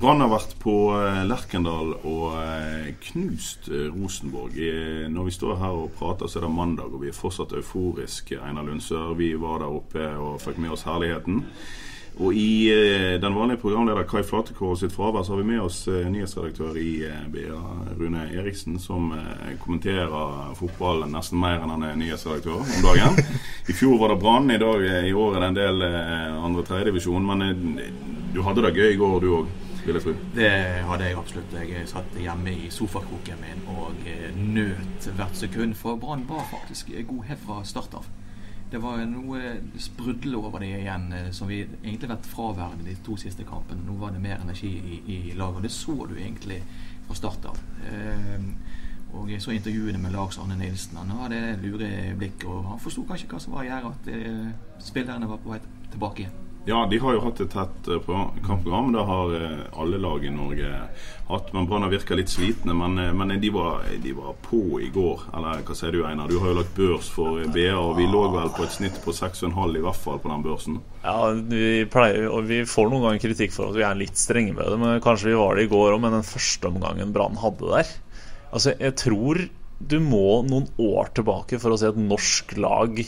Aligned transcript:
Brann 0.00 0.22
har 0.24 0.30
vært 0.32 0.54
på 0.56 0.74
eh, 0.96 1.18
Lerkendal 1.28 1.90
og 2.08 2.38
eh, 2.40 2.86
knust 3.10 3.66
eh, 3.68 3.90
Rosenborg. 3.92 4.56
Når 5.12 5.26
vi 5.26 5.34
står 5.36 5.58
her 5.60 5.76
og 5.76 5.92
prater, 5.98 6.24
så 6.24 6.40
er 6.40 6.46
det 6.46 6.54
mandag, 6.56 6.88
og 6.88 7.02
vi 7.02 7.10
er 7.10 7.18
fortsatt 7.18 7.52
euforiske. 7.58 8.38
Einar 8.40 8.64
Lundsør, 8.64 9.12
vi 9.18 9.34
var 9.36 9.60
der 9.60 9.76
oppe 9.76 10.08
og 10.16 10.40
fikk 10.40 10.56
med 10.64 10.72
oss 10.72 10.86
herligheten. 10.88 11.44
Og 12.20 12.32
i 12.36 12.72
den 13.20 13.36
vanlige 13.36 13.60
programleder 13.60 14.08
Kai 14.08 14.24
Flatekår 14.26 14.74
sitt 14.80 14.92
fravær, 14.92 15.22
så 15.24 15.34
har 15.34 15.42
vi 15.42 15.52
med 15.52 15.62
oss 15.62 15.84
nyhetsredaktør 15.86 16.76
i 16.80 16.90
BA, 17.32 17.60
Rune 18.00 18.26
Eriksen, 18.34 18.80
som 18.82 19.12
kommenterer 19.62 20.50
fotball 20.58 21.06
nesten 21.08 21.40
mer 21.40 21.62
enn 21.62 21.72
han 21.76 21.86
er 21.86 21.96
nyhetsredaktør 22.00 22.60
om 22.64 22.84
dagen. 22.88 23.16
I 23.70 23.76
fjor 23.76 23.96
var 24.02 24.12
det 24.12 24.20
Brann, 24.20 24.52
i 24.52 24.60
dag 24.60 24.84
i 25.06 25.14
år 25.16 25.38
er 25.38 25.46
det 25.46 25.50
en 25.52 25.60
del 25.62 25.88
andre 25.88 26.66
tredjedivisjon. 26.68 27.30
Men 27.30 27.80
du 28.34 28.42
hadde 28.44 28.66
det 28.66 28.76
gøy 28.76 28.92
i 28.92 29.00
går, 29.00 29.18
du 29.22 29.32
òg, 29.38 29.56
vil 29.86 29.96
jeg 29.96 30.04
tro. 30.04 30.14
Det 30.34 30.50
hadde 30.88 31.08
jeg 31.08 31.18
absolutt. 31.18 31.54
Jeg 31.56 31.88
satt 31.90 32.16
hjemme 32.20 32.54
i 32.54 32.70
sofakroken 32.74 33.40
min 33.42 33.62
og 33.74 34.08
eh, 34.08 34.30
nøt 34.36 35.10
hvert 35.16 35.36
sekund. 35.36 35.76
For 35.78 36.00
Brann 36.00 36.26
var 36.28 36.46
faktisk 36.50 36.92
god 37.08 37.22
hev 37.30 37.46
fra 37.46 37.60
start 37.68 37.96
av. 38.00 38.08
Det 38.70 38.78
var 38.78 39.00
noe 39.10 39.56
sprudle 39.82 40.38
over 40.38 40.62
det 40.62 40.70
igjen, 40.78 41.08
eh, 41.12 41.30
som 41.34 41.50
vi 41.50 41.62
egentlig 41.64 42.06
har 42.06 42.16
vært 42.16 42.28
fraværende 42.30 42.86
de 42.86 42.98
to 43.06 43.16
siste 43.18 43.46
kampene. 43.48 43.82
Nå 43.86 43.96
var 43.98 44.14
det 44.14 44.22
mer 44.22 44.42
energi 44.44 44.70
i, 44.78 45.00
i 45.06 45.18
laget, 45.34 45.56
og 45.56 45.66
det 45.66 45.72
så 45.74 45.96
du 46.06 46.14
egentlig 46.18 46.60
fra 47.08 47.18
start 47.18 47.50
av. 47.50 47.58
Eh, 47.90 48.46
og 49.10 49.30
jeg 49.32 49.42
så 49.42 49.50
intervjuene 49.50 49.98
med 49.98 50.14
Lars 50.14 50.38
Arne 50.38 50.54
Nilsen. 50.58 51.00
Han 51.00 51.10
hadde 51.24 51.58
lure 51.64 51.88
blikk, 52.18 52.46
og 52.46 52.68
han 52.68 52.82
forsto 52.82 53.02
kanskje 53.08 53.26
hva 53.32 53.42
som 53.42 53.56
var 53.56 53.66
i 53.66 53.72
gjære, 53.72 53.90
at 53.90 54.12
eh, 54.14 54.78
spillerne 54.86 55.30
var 55.30 55.42
på 55.42 55.50
vei 55.50 55.58
tilbake 55.90 56.24
igjen. 56.24 56.38
Ja, 56.68 56.86
de 56.90 56.98
har 57.00 57.14
jo 57.16 57.20
hatt 57.24 57.40
et 57.40 57.50
tett 57.54 57.88
eh, 57.88 57.98
pro- 58.04 58.28
kampprogram. 58.46 58.90
Det 58.92 59.04
har 59.08 59.30
eh, 59.38 59.62
alle 59.80 59.98
lag 59.98 60.24
i 60.24 60.30
Norge 60.30 60.68
hatt. 61.30 61.48
Men 61.56 61.66
Brann 61.66 61.82
har 61.86 61.90
virka 61.90 62.14
litt 62.18 62.28
slitne. 62.28 62.74
Men, 62.76 62.98
eh, 63.00 63.12
men 63.16 63.32
de, 63.40 63.50
var, 63.54 63.80
de 64.02 64.12
var 64.12 64.34
på 64.44 64.60
i 64.84 64.90
går. 64.92 65.24
Eller 65.38 65.62
hva 65.66 65.76
sier 65.78 65.96
du, 65.96 66.02
Einar? 66.06 66.28
Du 66.28 66.36
har 66.42 66.52
jo 66.52 66.58
lagt 66.60 66.74
børs 66.76 67.08
for 67.10 67.40
BA, 67.54 67.72
og 67.80 67.94
vi 67.96 68.06
lå 68.12 68.20
vel 68.34 68.52
på 68.56 68.66
et 68.66 68.74
snitt 68.76 68.98
på 69.04 69.14
6,5 69.16 69.56
i 69.80 69.84
hvert 69.86 70.00
fall 70.04 70.20
på 70.20 70.30
den 70.30 70.44
børsen. 70.44 70.76
Ja, 71.02 71.16
vi, 71.32 71.64
pleier, 71.90 72.28
og 72.28 72.44
vi 72.50 72.60
får 72.68 72.90
noen 72.92 73.06
ganger 73.08 73.24
kritikk 73.24 73.56
for 73.56 73.72
at 73.72 73.80
vi 73.80 73.86
er 73.88 73.96
litt 73.98 74.20
strenge 74.20 74.52
med 74.52 74.68
det, 74.68 74.76
men 74.84 75.00
kanskje 75.04 75.32
vi 75.32 75.38
var 75.40 75.56
det 75.56 75.64
i 75.66 75.72
går 75.72 75.94
òg, 75.96 76.02
med 76.04 76.12
den 76.18 76.28
første 76.28 76.68
omgangen 76.70 77.16
Brann 77.16 77.40
hadde 77.40 77.72
der. 77.72 77.94
Altså, 78.52 78.76
jeg 78.76 78.98
tror 79.00 79.46
du 79.80 79.96
må 80.04 80.42
noen 80.44 80.66
år 80.76 81.08
tilbake 81.16 81.56
for 81.62 81.72
å 81.72 81.80
se 81.80 81.88
et 81.88 81.96
norsk 82.04 82.52
lag 82.60 82.98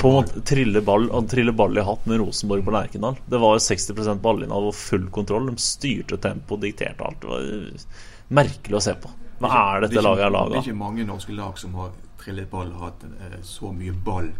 på 0.00 0.08
en 0.10 0.16
måte 0.18 0.42
trille 0.46 0.80
ball, 0.84 1.08
og 1.10 1.28
trille 1.30 1.52
ball 1.56 1.76
i 1.78 1.84
hatt 1.86 2.06
med 2.08 2.20
Rosenborg 2.22 2.64
på 2.66 2.74
Lerkendal. 2.74 3.16
Det 3.26 3.40
var 3.42 3.58
60% 3.62 4.20
ballinnhold 4.24 4.70
og 4.70 4.74
full 4.78 5.06
kontroll. 5.14 5.50
De 5.52 5.56
styrte 5.62 6.18
tempo, 6.22 6.56
dikterte 6.62 7.04
alt. 7.06 7.20
Det 7.20 7.28
var 7.28 8.40
merkelig 8.40 8.78
å 8.80 8.82
se 8.88 8.94
på. 9.02 9.12
Hva 9.42 9.52
er 9.76 9.86
dette 9.86 10.00
laget 10.02 10.24
er 10.24 10.30
Det 10.30 10.36
laga? 10.38 10.56
er 10.56 10.64
ikke 10.64 10.78
mange 10.80 11.04
norske 11.06 11.36
lag 11.36 11.58
som 11.60 11.74
har 11.76 11.90
trillet 12.22 12.48
ball 12.50 12.72
og 12.72 12.80
hatt 12.88 13.04
eh, 13.06 13.36
så 13.44 13.70
mye 13.76 13.92
ball 13.92 14.30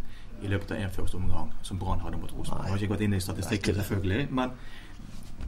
i 0.43 0.49
løpet 0.53 0.73
av 0.73 0.81
en 0.85 0.91
første 0.93 1.17
omgang 1.17 1.53
som 1.65 1.79
Brann 1.81 2.01
hadde 2.05 2.19
mot 2.21 2.33
Rosenborg. 2.33 2.65
Jeg 2.65 2.73
har 2.73 2.83
ikke 2.83 2.93
gått 2.95 3.05
inn 3.07 3.15
i 3.17 3.21
statistikken, 3.25 3.79
selvfølgelig, 3.81 4.27
men 4.37 4.51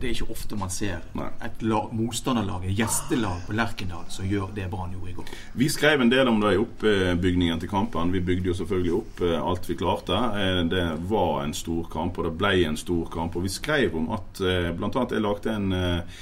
det 0.00 0.08
er 0.08 0.14
ikke 0.14 0.30
ofte 0.34 0.56
man 0.58 0.70
ser 0.70 1.02
et 1.44 1.62
lag, 1.66 1.90
motstanderlag, 1.96 2.64
et 2.68 2.78
gjestelag 2.78 3.44
på 3.46 3.56
Lerkendal, 3.58 4.06
som 4.14 4.28
gjør 4.28 4.52
det 4.56 4.68
Brann 4.70 4.94
gjorde 4.94 5.10
i 5.10 5.16
går. 5.18 5.34
Vi 5.58 5.68
skrev 5.72 6.00
en 6.04 6.12
del 6.12 6.30
om 6.30 6.40
det 6.42 6.54
i 6.54 6.62
oppbygningen 6.62 7.60
til 7.62 7.72
kampen. 7.72 8.14
Vi 8.14 8.22
bygde 8.24 8.52
jo 8.52 8.56
selvfølgelig 8.60 8.96
opp 9.00 9.22
eh, 9.26 9.36
alt 9.42 9.68
vi 9.68 9.78
klarte. 9.80 10.22
Eh, 10.38 10.64
Det 10.68 10.86
var 11.10 11.44
en 11.44 11.54
stor 11.54 11.86
kamp, 11.92 12.18
og 12.18 12.28
det 12.28 12.34
ble 12.38 12.54
en 12.68 12.76
stor 12.80 13.06
kamp. 13.12 13.36
Og 13.36 13.46
vi 13.46 13.52
skrev 13.52 13.96
om 13.98 14.10
at 14.16 14.42
bl.a. 14.42 14.74
blant 14.78 14.96
annet 14.96 15.16
jeg 15.16 15.24
lagde 15.24 15.54
en 15.54 15.72
eh, 15.72 16.18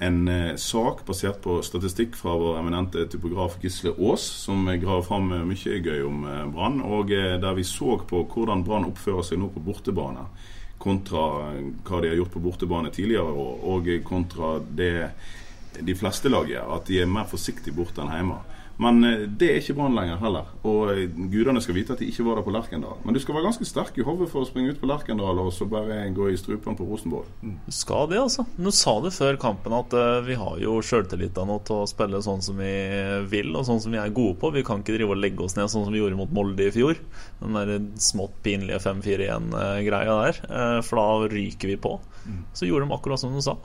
en 0.00 0.28
eh, 0.28 0.56
sak 0.56 1.02
basert 1.06 1.42
på 1.44 1.58
statistikk 1.62 2.14
fra 2.16 2.32
vår 2.40 2.58
eminente 2.62 3.02
typograf 3.12 3.58
Gisle 3.60 3.92
Aas, 3.98 4.22
som 4.46 4.62
eh, 4.68 4.78
graver 4.80 5.04
fram 5.04 5.28
eh, 5.36 5.42
mye 5.44 5.80
gøy 5.84 6.06
om 6.08 6.22
eh, 6.24 6.46
Brann, 6.54 6.80
og 6.80 7.12
eh, 7.12 7.34
der 7.42 7.58
vi 7.58 7.66
så 7.68 7.98
på 8.08 8.22
hvordan 8.32 8.64
Brann 8.64 8.88
oppfører 8.88 9.26
seg 9.28 9.42
nå 9.42 9.50
på 9.52 9.60
bortebane, 9.66 10.24
kontra 10.80 11.24
hva 11.84 12.00
de 12.00 12.10
har 12.10 12.16
gjort 12.16 12.32
på 12.34 12.42
bortebane 12.44 12.92
tidligere 12.94 13.28
år, 13.28 13.60
og 13.74 13.90
kontra 14.06 14.56
det 14.64 14.94
de 15.80 15.94
fleste 15.94 16.30
lag 16.32 16.48
gjør, 16.50 16.72
at 16.76 16.88
de 16.88 16.98
er 17.02 17.10
mer 17.10 17.28
forsiktige 17.30 17.76
borte 17.76 18.02
enn 18.02 18.14
hjemme. 18.14 18.38
Men 18.80 19.04
eh, 19.04 19.26
det 19.28 19.48
er 19.50 19.58
ikke 19.60 19.76
Brann 19.76 19.96
lenger 19.96 20.20
heller. 20.22 20.48
Og 20.68 20.92
eh, 20.94 21.04
gudene 21.32 21.60
skal 21.62 21.76
vite 21.76 21.94
at 21.94 22.00
de 22.00 22.08
ikke 22.08 22.24
var 22.26 22.38
der 22.38 22.46
på 22.46 22.54
Lerkendal. 22.54 22.96
Men 23.04 23.16
du 23.16 23.20
skal 23.22 23.36
være 23.36 23.48
ganske 23.50 23.68
sterk 23.68 23.98
i 24.00 24.06
hodet 24.06 24.30
for 24.32 24.42
å 24.42 24.48
springe 24.48 24.72
ut 24.72 24.80
på 24.80 24.88
Lerkendal 24.88 25.42
og 25.42 25.52
så 25.54 25.68
bare 25.68 26.02
gå 26.16 26.30
i 26.30 26.38
strupen 26.40 26.78
på 26.78 26.86
Rosenborg. 26.88 27.28
Skal 27.74 28.08
det, 28.10 28.20
altså. 28.22 28.46
Du 28.56 28.70
sa 28.74 28.96
det 29.04 29.12
før 29.16 29.38
kampen 29.40 29.74
at 29.76 29.96
uh, 29.96 30.20
vi 30.24 30.38
har 30.40 30.60
jo 30.62 30.78
sjøltillita 30.84 31.44
nå 31.48 31.58
til 31.68 31.82
å 31.82 31.88
spille 31.90 32.22
sånn 32.24 32.40
som 32.44 32.60
vi 32.60 32.72
vil, 33.30 33.52
og 33.58 33.66
sånn 33.68 33.82
som 33.84 33.92
vi 33.94 34.00
er 34.00 34.14
gode 34.16 34.38
på. 34.40 34.52
Vi 34.54 34.64
kan 34.66 34.80
ikke 34.80 34.96
drive 34.96 35.16
og 35.16 35.20
legge 35.20 35.44
oss 35.44 35.58
ned 35.58 35.68
sånn 35.72 35.86
som 35.86 35.94
vi 35.94 36.00
gjorde 36.00 36.18
mot 36.18 36.32
Molde 36.34 36.70
i 36.70 36.74
fjor. 36.74 37.00
Den 37.42 37.58
der 37.58 37.74
smått 38.00 38.38
pinlige 38.44 38.80
5-4-1-greia 38.86 40.16
der. 40.24 40.40
Uh, 40.48 40.78
For 40.86 41.00
da 41.00 41.34
ryker 41.34 41.74
vi 41.74 41.76
på. 41.80 41.98
Så 42.54 42.68
gjorde 42.68 42.86
de 42.86 42.96
akkurat 42.96 43.20
som 43.20 43.34
de 43.34 43.42
sa. 43.44 43.58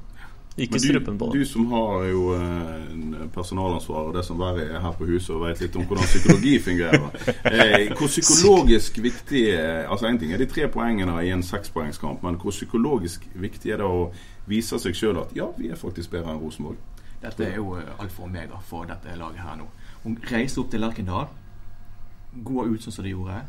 Gikk 0.55 0.69
i 0.69 0.71
Men 0.71 0.79
strupen 0.79 1.17
på 1.19 1.25
du, 1.25 1.31
det. 1.31 1.39
du 1.39 1.45
som 1.49 1.66
har 1.67 2.03
jo 2.07 2.21
eh, 2.38 3.25
personalansvar 3.35 4.07
og 4.07 4.13
det 4.16 4.21
som 4.23 4.39
verre 4.39 4.63
er 4.69 4.79
her 4.79 4.93
på 4.95 5.07
huset 5.09 5.33
og 5.35 5.43
vet 5.43 5.66
litt 5.66 5.75
om 5.75 5.83
hvordan 5.89 6.07
psykologi 6.07 6.53
fungerer. 6.63 7.09
Eh, 7.45 7.91
hvor 7.95 8.09
psykologisk 8.09 8.97
viktig 9.03 9.43
Altså 9.55 10.07
En 10.07 10.17
ting 10.19 10.31
er 10.33 10.39
de 10.41 10.47
tre 10.49 10.66
poengene 10.71 11.13
i 11.23 11.29
en 11.31 11.43
sekspoengskamp, 11.43 12.23
men 12.23 12.39
hvor 12.41 12.51
psykologisk 12.55 13.27
viktig 13.33 13.75
er 13.75 13.83
det 13.83 13.88
å 13.88 14.07
vise 14.49 14.79
seg 14.81 14.95
sjøl 14.97 15.19
at 15.21 15.35
ja, 15.35 15.49
vi 15.57 15.69
er 15.69 15.79
faktisk 15.79 16.13
bedre 16.16 16.33
enn 16.33 16.41
Rosenborg? 16.41 16.79
Dette 17.22 17.47
er 17.47 17.59
jo 17.59 17.75
eh, 17.79 17.91
alfa 17.99 18.23
og 18.23 18.29
omega 18.29 18.61
for 18.63 18.87
dette 18.89 19.17
laget 19.19 19.43
her 19.43 19.59
nå. 19.59 19.67
Hun 20.03 20.17
reiser 20.31 20.63
opp 20.63 20.72
til 20.72 20.83
Lerkendal, 20.83 21.27
går 22.47 22.72
ut 22.72 22.85
sånn 22.85 22.95
som 22.95 23.07
de 23.07 23.13
gjorde, 23.13 23.41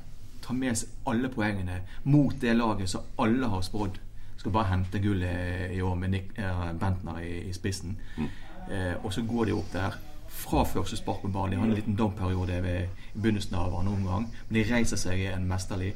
tar 0.42 0.58
med 0.58 0.78
seg 0.78 1.08
alle 1.10 1.30
poengene 1.32 1.80
mot 2.04 2.34
det 2.40 2.54
laget 2.56 2.90
som 2.90 3.06
alle 3.22 3.50
har 3.50 3.64
spådd 3.66 3.98
skal 4.46 4.54
bare 4.54 4.70
hente 4.70 4.98
gullet 5.02 5.72
i 5.74 5.80
år 5.82 5.94
med 5.94 6.10
Nick, 6.10 6.38
eh, 6.38 6.72
Bentner 6.78 7.18
i, 7.18 7.48
i 7.48 7.52
spissen. 7.52 7.96
Eh, 8.70 9.04
og 9.04 9.12
så 9.12 9.22
går 9.26 9.44
de 9.44 9.54
opp 9.56 9.72
der 9.72 9.96
fra 10.30 10.62
første 10.64 10.96
spark 10.96 11.24
på 11.24 11.30
ballen. 11.34 11.50
De 11.50 11.56
har 11.56 11.66
en 11.66 11.74
liten 11.74 11.96
domperiode 11.98 12.62
ved 12.62 12.84
i 12.84 13.18
begynnelsen 13.18 13.56
av 13.58 13.74
andre 13.74 13.92
omgang, 13.92 14.28
men 14.48 14.60
de 14.60 14.64
reiser 14.70 15.00
seg 15.02 15.24
en 15.32 15.48
mesterlig. 15.50 15.94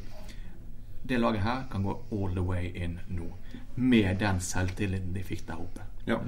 Det 1.08 1.20
laget 1.20 1.44
her 1.46 1.62
kan 1.70 1.86
gå 1.86 1.94
all 2.12 2.34
the 2.34 2.42
way 2.42 2.72
in 2.74 2.98
nå, 3.08 3.30
med 3.76 4.18
den 4.18 4.42
selvtilliten 4.42 5.14
de 5.14 5.22
fikk 5.22 5.46
der 5.46 5.62
oppe. 5.62 5.86
Ja. 6.06 6.18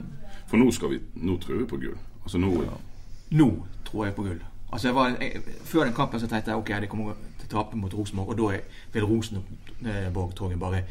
For 0.46 0.62
nå 0.62 0.70
skal 0.70 0.94
vi 0.94 1.02
Nå 1.14 1.36
tror 1.42 1.58
vi 1.58 1.66
på 1.66 1.82
gull. 1.82 1.98
Altså 2.22 2.38
nå 2.38 2.54
Nå 3.30 3.50
tror 3.84 4.06
jeg 4.06 4.14
på 4.14 4.22
gull. 4.22 4.42
Altså 4.72 4.88
jeg 4.88 4.94
var, 4.94 5.16
jeg, 5.20 5.42
før 5.64 5.84
den 5.84 5.94
kampen 5.94 6.20
så 6.20 6.26
tenkte 6.26 6.50
jeg 6.50 6.58
ok, 6.58 6.70
de 6.80 6.88
kommer 6.88 7.16
til 7.40 7.48
å 7.48 7.52
tape 7.56 7.76
mot 7.76 7.94
Rosenborg, 7.94 8.28
og 8.28 8.38
da 8.38 8.60
vil 8.94 9.08
Rosenborg-toget 9.10 10.60
bare 10.60 10.84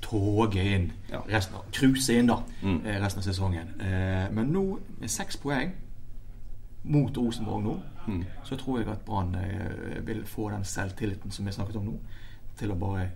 toge 0.00 0.62
inn. 0.74 0.92
Ja. 1.10 1.20
Resten 1.28 1.54
av, 1.56 1.64
Cruise 1.72 2.14
inn, 2.18 2.26
da. 2.26 2.36
Mm. 2.62 2.80
eh, 2.86 3.00
Resten 3.02 3.18
av 3.18 3.24
sesongen. 3.24 3.68
Eh, 3.80 4.30
men 4.32 4.46
nå, 4.52 4.78
med 5.00 5.10
seks 5.10 5.36
poeng 5.36 5.72
mot 6.84 7.16
Rosenborg 7.16 7.62
nå, 7.64 7.76
Mm. 8.08 8.24
så 8.44 8.56
tror 8.56 8.78
jeg 8.78 8.88
at 8.88 9.00
Brann 9.04 9.34
eh, 9.34 10.06
vil 10.06 10.22
få 10.26 10.50
den 10.50 10.64
selvtilliten 10.64 11.30
som 11.30 11.44
vi 11.46 11.52
snakket 11.52 11.76
om 11.76 11.84
nå, 11.84 11.98
til 12.56 12.70
å 12.72 12.74
bare 12.74 13.10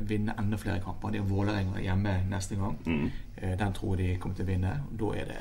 vinne 0.00 0.34
enda 0.38 0.56
flere 0.56 0.80
kamper. 0.80 1.10
Det 1.10 1.20
er 1.20 1.28
Vålerenga 1.28 1.80
hjemme 1.80 2.16
neste 2.30 2.56
gang. 2.56 2.78
Mm. 2.86 3.10
Eh, 3.36 3.58
den 3.58 3.72
tror 3.72 3.96
jeg 3.96 4.08
de 4.14 4.20
kommer 4.20 4.36
til 4.36 4.44
å 4.44 4.48
vinne. 4.48 4.72
Da 5.00 5.04
er 5.14 5.24
det 5.30 5.38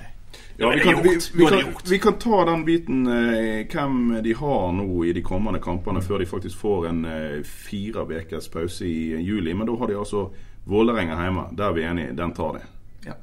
Ja, 0.57 0.69
vi 0.69 0.79
kan, 0.79 0.99
vi, 1.03 1.17
vi, 1.33 1.45
kan, 1.49 1.73
vi 1.89 1.99
kan 1.99 2.17
ta 2.21 2.43
den 2.45 2.65
biten 2.65 3.07
eh, 3.07 3.63
hvem 3.73 4.19
de 4.23 4.33
har 4.37 4.71
nå 4.77 4.87
i 5.05 5.13
de 5.13 5.21
kommende 5.25 5.59
kampene, 5.63 6.01
før 6.05 6.21
de 6.21 6.27
faktisk 6.29 6.57
får 6.61 6.87
en 6.91 7.05
eh, 7.09 7.39
fire 7.43 8.05
ukers 8.09 8.47
pause 8.53 8.85
i 8.85 9.17
juli. 9.25 9.53
Men 9.53 9.67
da 9.67 9.77
har 9.81 9.87
de 9.93 9.97
altså 9.97 10.27
Vålerenga 10.65 11.17
hjemme. 11.23 11.47
Der 11.57 11.65
er 11.69 11.73
vi 11.75 11.83
enige. 11.83 12.13
Den 12.15 12.31
tar 12.37 12.53
de. 12.59 12.61
Ja. 13.09 13.17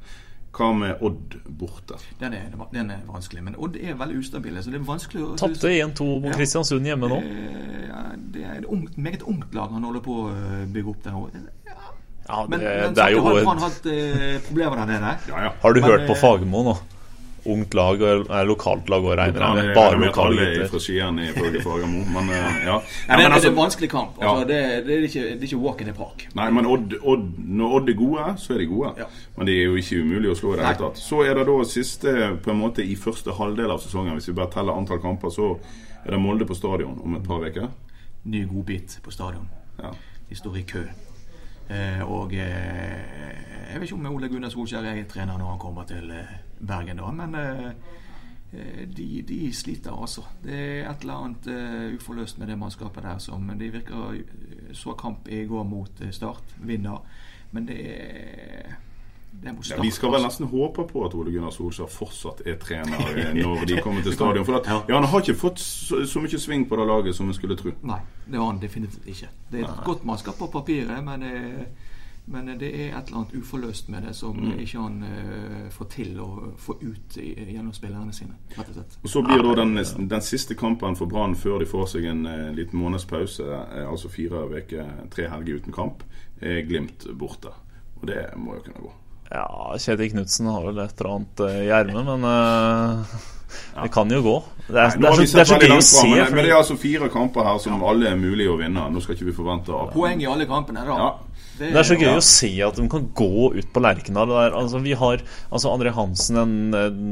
Hva 0.51 0.67
med 0.75 0.99
Odd 1.01 1.37
borte? 1.57 1.95
Den 2.19 2.33
er, 2.35 2.49
den 2.73 2.91
er 2.91 2.99
vanskelig. 3.07 3.41
Men 3.43 3.55
Odd 3.57 3.77
er 3.79 3.95
veldig 3.97 4.19
ustabile, 4.19 4.61
så 4.61 4.69
det 4.73 4.81
er 4.81 4.85
vanskelig 4.85 5.23
å 5.23 5.29
Tapte 5.39 5.71
1-2 5.71 6.07
mot 6.19 6.27
Ja. 6.29 6.35
Kristiansund 6.37 6.85
hjemme 6.85 7.07
nå. 7.09 7.21
Eh, 7.23 7.87
Ja, 7.91 8.03
det 8.35 8.43
er 8.47 8.59
et 8.59 8.65
ungt, 8.71 8.97
meget 8.97 9.23
ungt 9.27 9.55
lag 9.55 9.71
han 9.73 9.83
holder 9.83 10.03
på 10.03 10.13
å 10.25 10.27
eh, 10.35 10.65
bygge 10.71 10.91
opp 10.93 11.01
der 11.07 11.15
nå. 11.15 11.23
Ja, 11.67 11.77
Ja, 12.27 12.43
det, 12.45 12.49
Men, 12.51 12.59
men 12.61 12.93
det 12.95 13.03
er 13.03 13.15
jo 13.15 13.23
har 13.25 13.39
han 13.47 13.63
hatt 13.63 13.85
eh, 13.89 14.37
problemer 14.45 14.77
der 14.83 14.91
nede? 14.93 15.15
Ja, 15.31 15.41
ja. 15.47 15.51
Har 15.63 15.73
du 15.73 15.81
Men, 15.81 15.89
hørt 15.89 16.05
på 16.07 16.13
eh, 16.13 16.19
Fagermo 16.21 16.61
nå? 16.67 16.75
Ungt 17.45 17.73
lag 17.73 18.01
og 18.05 18.27
er 18.29 18.43
lokalt 18.45 18.89
lag 18.89 19.01
og 19.03 19.15
regner 19.17 19.41
jeg 19.41 19.55
med. 19.65 19.75
Bare 19.75 19.97
lokale 19.97 20.35
gutter. 20.45 20.67
fra 20.69 20.79
Skien 20.79 21.19
ifølge 21.23 21.61
Fagermo. 21.63 22.03
Men 22.13 22.27
ja. 22.29 22.35
Ja, 22.35 22.51
ja 22.67 22.75
det, 22.77 22.83
men 23.07 23.19
er- 23.19 23.33
altså, 23.33 23.39
det 23.41 23.47
er 23.47 23.55
en 23.55 23.57
vanskelig 23.63 23.89
kamp. 23.89 24.19
Altså, 24.21 24.39
Ja. 24.39 24.45
det, 24.51 24.85
det, 24.85 24.97
er 24.97 25.01
ikke, 25.07 25.21
det 25.21 25.37
er 25.39 25.47
ikke 25.49 25.57
walk 25.57 25.81
in 25.81 25.87
the 25.87 25.93
park. 25.97 26.27
Nei, 26.35 26.49
men 26.51 26.65
Odd, 26.65 26.93
Odd, 27.01 27.25
når 27.39 27.73
Odd 27.79 27.89
er 27.89 27.93
gode, 27.93 28.25
så 28.37 28.53
er 28.53 28.57
de 28.57 28.65
gode. 28.69 28.93
Ja. 28.97 29.03
Men 29.37 29.47
de 29.47 29.55
er 29.57 29.63
jo 29.65 29.75
ikke 29.75 30.01
umulig 30.03 30.29
å 30.31 30.35
slå 30.37 30.53
i 30.53 30.57
det 30.57 30.65
hele 30.65 30.77
tatt. 30.83 30.97
Så 31.01 31.23
er 31.25 31.33
det 31.39 31.47
da 31.47 31.57
siste 31.63 32.13
på 32.43 32.51
en 32.53 32.59
måte 32.61 32.85
i 32.85 32.95
første 32.95 33.31
halvdel 33.39 33.71
av 33.71 33.79
sesongen, 33.81 34.13
hvis 34.13 34.27
vi 34.29 34.33
bare 34.37 34.51
teller 34.53 34.77
antall 34.77 34.99
kamper, 35.01 35.29
så 35.33 35.57
er 36.05 36.11
det 36.11 36.19
Molde 36.21 36.45
på 36.45 36.55
stadion 36.55 36.99
om 37.03 37.15
et 37.15 37.23
par 37.27 37.41
uker. 37.41 37.69
Ny 38.25 38.45
godbit 38.45 38.99
på 39.03 39.11
stadion. 39.11 39.49
Ja. 39.81 39.89
De 40.29 40.35
står 40.35 40.57
i 40.57 40.61
kø. 40.69 40.83
Eh, 41.71 42.01
og 42.05 42.33
eh, 42.33 43.71
jeg 43.71 43.79
vet 43.79 43.89
ikke 43.89 43.95
om 43.97 44.05
Ole 44.15 44.27
Gunnar 44.29 44.49
Solskjær 44.51 44.83
er 44.85 45.03
trener 45.09 45.37
når 45.39 45.53
han 45.55 45.59
kommer 45.61 45.85
til 45.87 46.09
eh, 46.11 46.33
Bergen, 46.67 46.97
da, 46.97 47.11
men 47.11 47.35
eh, 47.35 47.71
eh, 48.53 48.83
de, 48.97 49.21
de 49.27 49.39
sliter 49.53 49.91
altså. 49.95 50.21
Det 50.43 50.53
er 50.59 50.89
et 50.91 51.01
eller 51.01 51.13
annet 51.25 51.47
eh, 51.47 51.95
uforløst 51.97 52.37
med 52.39 52.47
det 52.51 52.57
mannskapet 52.61 53.03
der 53.03 53.17
som 53.23 53.47
De 53.59 53.71
virker 53.73 54.21
så 54.77 54.93
kamp 54.93 55.27
i 55.27 55.43
går 55.49 55.63
mot 55.67 56.01
Start, 56.11 56.43
vinner, 56.61 57.01
men 57.51 57.65
det 57.67 57.79
er 57.89 58.77
Ja, 59.43 59.53
vi 59.81 59.89
skal 59.95 60.11
vel 60.11 60.25
nesten 60.25 60.45
håpe 60.51 60.83
på 60.89 61.05
at 61.05 61.13
Ole 61.15 61.31
Gunnar 61.31 61.53
Solskjær 61.55 61.87
fortsatt 61.89 62.41
er 62.45 62.57
trener 62.59 62.99
når 63.39 63.61
de 63.69 63.77
kommer 63.81 64.03
til 64.03 64.11
stadion. 64.13 64.43
For 64.45 64.57
at, 64.59 64.67
Ja. 64.67 64.81
han 64.99 65.07
har 65.07 65.21
ikke 65.23 65.37
fått 65.39 65.59
så, 65.63 66.01
så 66.05 66.19
mye 66.19 66.37
sving 66.39 66.65
på 66.67 66.75
det 66.75 66.87
laget 66.89 67.15
som 67.15 67.29
en 67.31 67.33
skulle 67.37 67.55
tro. 67.55 67.71
Nei, 67.87 68.01
det 68.27 68.37
har 68.37 68.45
han 68.51 68.59
definitivt 68.59 69.07
ikke. 69.07 69.29
Det 69.51 69.61
er 69.61 69.69
et 69.69 69.85
godt 69.87 70.03
mannskap 70.05 70.35
på 70.37 70.49
papiret, 70.51 70.99
men, 71.07 71.23
eh, 71.23 71.63
men 72.25 72.45
det 72.59 72.69
er 72.69 72.97
et 72.97 73.07
eller 73.07 73.17
annet 73.21 73.33
uforløst 73.35 73.89
med 73.89 74.03
det 74.07 74.15
som 74.15 74.37
Mm. 74.37 74.59
ikke 74.59 74.79
han 74.79 75.03
uh, 75.03 75.69
får 75.69 75.85
til 75.89 76.19
å 76.19 76.53
få 76.57 76.75
ut 76.81 77.17
i, 77.17 77.33
gjennom 77.53 77.73
spillerne 77.73 78.13
sine, 78.13 78.37
rett 78.57 78.69
og 78.69 78.75
slett. 78.75 78.97
Og 79.03 79.09
Så 79.09 79.21
blir 79.25 79.43
da 79.43 79.55
den, 79.63 79.75
den 80.07 80.21
siste 80.21 80.55
kampen 80.55 80.95
for 80.95 81.05
Brann 81.11 81.35
før 81.35 81.59
de 81.59 81.65
får 81.65 81.87
seg 81.95 82.05
en 82.05 82.25
uh, 82.25 82.51
liten 82.55 82.79
måneds 82.79 83.05
pause, 83.05 83.43
uh, 83.43 83.89
altså 83.89 84.09
fire 84.09 84.45
uker, 84.47 84.85
tre 85.11 85.27
helger 85.29 85.55
uten 85.61 85.73
kamp, 85.73 86.03
er 86.41 86.61
Glimt 86.67 87.07
borte. 87.17 87.51
Og 88.01 88.07
det 88.07 88.29
må 88.35 88.55
jo 88.55 88.61
kunne 88.65 88.81
gå. 88.87 88.93
Ja, 89.31 89.75
Kjetil 89.79 90.09
Knutsen 90.11 90.47
har 90.51 90.63
vel 90.65 90.79
et 90.83 90.97
eller 90.99 91.11
annet 91.15 91.39
eh, 91.45 91.59
i 91.63 91.69
ermet, 91.71 92.03
men 92.03 92.25
eh, 92.27 93.13
det 93.77 93.91
kan 93.93 94.09
jo 94.11 94.17
gå. 94.25 94.33
Det 94.67 94.75
er, 94.75 94.97
Nei, 94.99 95.05
det 95.05 95.07
er, 95.07 95.13
så, 95.15 95.37
det 95.37 95.41
er 95.43 95.47
så 95.47 95.59
gøy 95.61 95.71
å 95.77 95.81
se. 95.87 96.07
Men, 96.09 96.33
men 96.35 96.43
det 96.43 96.51
er 96.51 96.57
altså 96.57 96.75
fire 96.79 97.07
kamper 97.13 97.47
her 97.47 97.61
som 97.63 97.83
alle 97.87 98.09
er 98.09 98.17
mulig 98.19 98.49
å 98.51 98.57
vinne. 98.59 98.89
Nå 98.91 98.99
skal 99.03 99.15
ikke 99.15 99.29
vi 99.29 99.35
forvente 99.37 99.77
Poeng 99.93 100.19
i 100.19 100.27
alle 100.27 100.47
kampene, 100.49 100.83
da. 100.83 100.97
Ja. 100.99 101.09
Det 101.59 101.75
er 101.77 101.85
så 101.85 101.95
gøy 101.99 102.15
å 102.17 102.23
se 102.25 102.47
at 102.65 102.77
de 102.79 102.85
kan 102.89 103.03
gå 103.13 103.51
ut 103.53 103.67
på 103.73 103.81
Lerkendal. 103.83 104.31
Altså, 104.49 104.79
vi 104.81 104.93
har 104.97 105.21
altså 105.53 105.69
André 105.75 105.91
Hansen, 105.93 106.39
en 106.41 106.53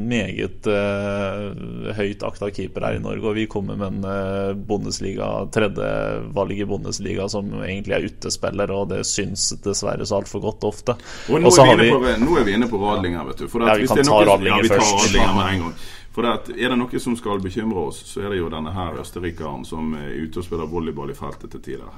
meget 0.09 0.65
uh, 0.65 1.93
høyt 1.97 2.23
akta 2.25 2.49
keeper 2.55 2.85
her 2.87 2.97
i 2.97 3.03
Norge. 3.03 3.21
Og 3.29 3.35
vi 3.37 3.45
kommer 3.51 3.77
med 3.77 3.99
en 3.99 4.07
uh, 4.07 4.55
Bundesliga, 4.57 5.27
tredjevalg 5.53 6.55
i 6.63 6.67
Bundesliga 6.69 7.27
som 7.29 7.51
egentlig 7.61 7.97
er 7.99 8.07
utespiller, 8.09 8.73
og 8.73 8.89
det 8.93 9.03
syns 9.09 9.49
dessverre 9.65 10.07
så 10.09 10.21
altfor 10.23 10.41
godt 10.47 10.65
ofte. 10.71 10.97
Og 11.29 11.43
nå, 11.43 11.51
Og 11.53 11.61
er 11.61 11.75
vi 11.75 11.85
vi 11.85 11.91
inne 11.91 11.99
på, 11.99 12.17
nå 12.25 12.39
er 12.41 12.49
vi 12.49 12.57
inne 12.57 12.71
på 12.73 12.81
Radlinger, 12.81 13.29
vet 13.29 13.43
du. 13.43 13.47
For 13.51 13.67
Ja, 13.67 13.75
vi 13.77 13.85
hvis 13.85 13.93
kan 13.93 14.01
det 14.01 14.07
er 14.07 14.09
ta 14.09 14.17
noe- 14.17 14.29
Radlinger 14.33 14.57
ja, 14.57 14.65
vi 14.65 14.73
tar 14.73 14.81
først. 14.81 14.99
Radlinger 15.05 15.33
med 15.37 15.53
en 15.53 15.65
gang. 15.67 15.79
For 16.15 16.25
det 16.25 16.29
at, 16.33 16.47
Er 16.57 16.71
det 16.73 16.77
noe 16.79 16.99
som 16.99 17.13
skal 17.15 17.37
bekymre 17.43 17.83
oss, 17.91 17.99
så 18.09 18.23
er 18.25 18.31
det 18.33 18.39
jo 18.39 18.47
denne 18.49 18.71
her 18.73 18.97
østerrikeren 19.01 19.61
som 19.67 19.91
er 19.93 20.09
ute 20.23 20.41
og 20.41 20.45
spiller 20.47 20.65
volleyball 20.71 21.11
i 21.13 21.15
feltet 21.17 21.51
til 21.53 21.61
tider. 21.61 21.91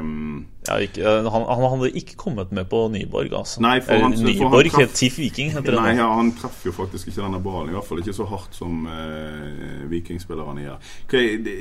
Um, 0.00 0.46
ja, 0.66 0.78
ikke, 0.80 1.02
eh, 1.04 1.28
han, 1.32 1.44
han 1.44 1.64
hadde 1.74 1.90
ikke 2.00 2.16
kommet 2.16 2.50
med 2.56 2.64
på 2.72 2.80
Nyborg, 2.94 3.32
altså. 3.36 3.60
Nei, 3.60 3.74
for 3.84 4.00
han, 4.00 4.16
Nyborg 4.16 4.70
for 4.72 4.80
han 4.80 4.88
traff- 4.88 4.96
TIFF 4.98 5.18
Viking 5.20 5.52
heter 5.52 5.76
det 5.76 5.82
Nei, 5.84 5.92
ja, 6.00 6.08
han 6.16 6.32
treffer 6.40 6.70
jo 6.70 6.74
faktisk 6.78 7.10
ikke 7.12 7.20
denne 7.26 7.40
ballen. 7.44 7.68
I 7.68 7.76
hvert 7.76 7.88
fall 7.90 8.00
ikke 8.02 8.16
så 8.16 8.26
hardt 8.32 8.56
som 8.56 8.86
uh, 8.88 9.84
vikingspillerne 9.92 10.64
gjør. 10.64 10.78
Okay, 11.04 11.36
det- 11.44 11.56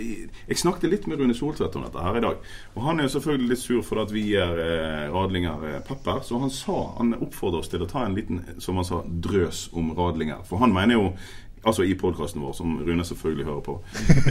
jeg 0.48 0.62
snakket 0.63 0.89
litt 0.94 1.07
med 1.12 1.19
Rune 1.19 1.36
Soltvedt 1.36 1.75
om 1.75 1.83
dette 1.89 2.03
her 2.07 2.18
i 2.21 2.24
dag. 2.24 2.38
Og 2.75 2.86
han 2.88 3.00
er 3.00 3.10
jo 3.10 3.15
selvfølgelig 3.18 3.51
litt 3.51 3.63
sur 3.65 3.83
for 3.86 4.01
at 4.03 4.13
vi 4.15 4.24
gir 4.31 4.62
uh, 4.63 5.12
Radlinger 5.13 5.68
uh, 5.75 5.80
pepper. 5.88 6.24
Så 6.24 6.39
han 6.39 6.53
sa, 6.56 6.77
han 7.01 7.18
oppfordrer 7.19 7.60
oss 7.65 7.71
til 7.74 7.83
å 7.83 7.89
ta 7.92 8.06
en 8.07 8.15
liten 8.15 8.42
som 8.63 8.80
han 8.80 8.88
sa, 8.88 9.03
drøs 9.03 9.68
om 9.75 9.92
Radlinger. 9.98 10.44
For 10.48 10.63
han 10.63 10.74
mener 10.75 10.98
jo 11.01 11.10
Altså 11.63 11.83
i 11.83 11.95
podkasten 12.00 12.42
vår, 12.42 12.54
som 12.54 12.77
Rune 12.80 13.06
selvfølgelig 13.06 13.45
hører 13.45 13.63
på. 13.65 13.80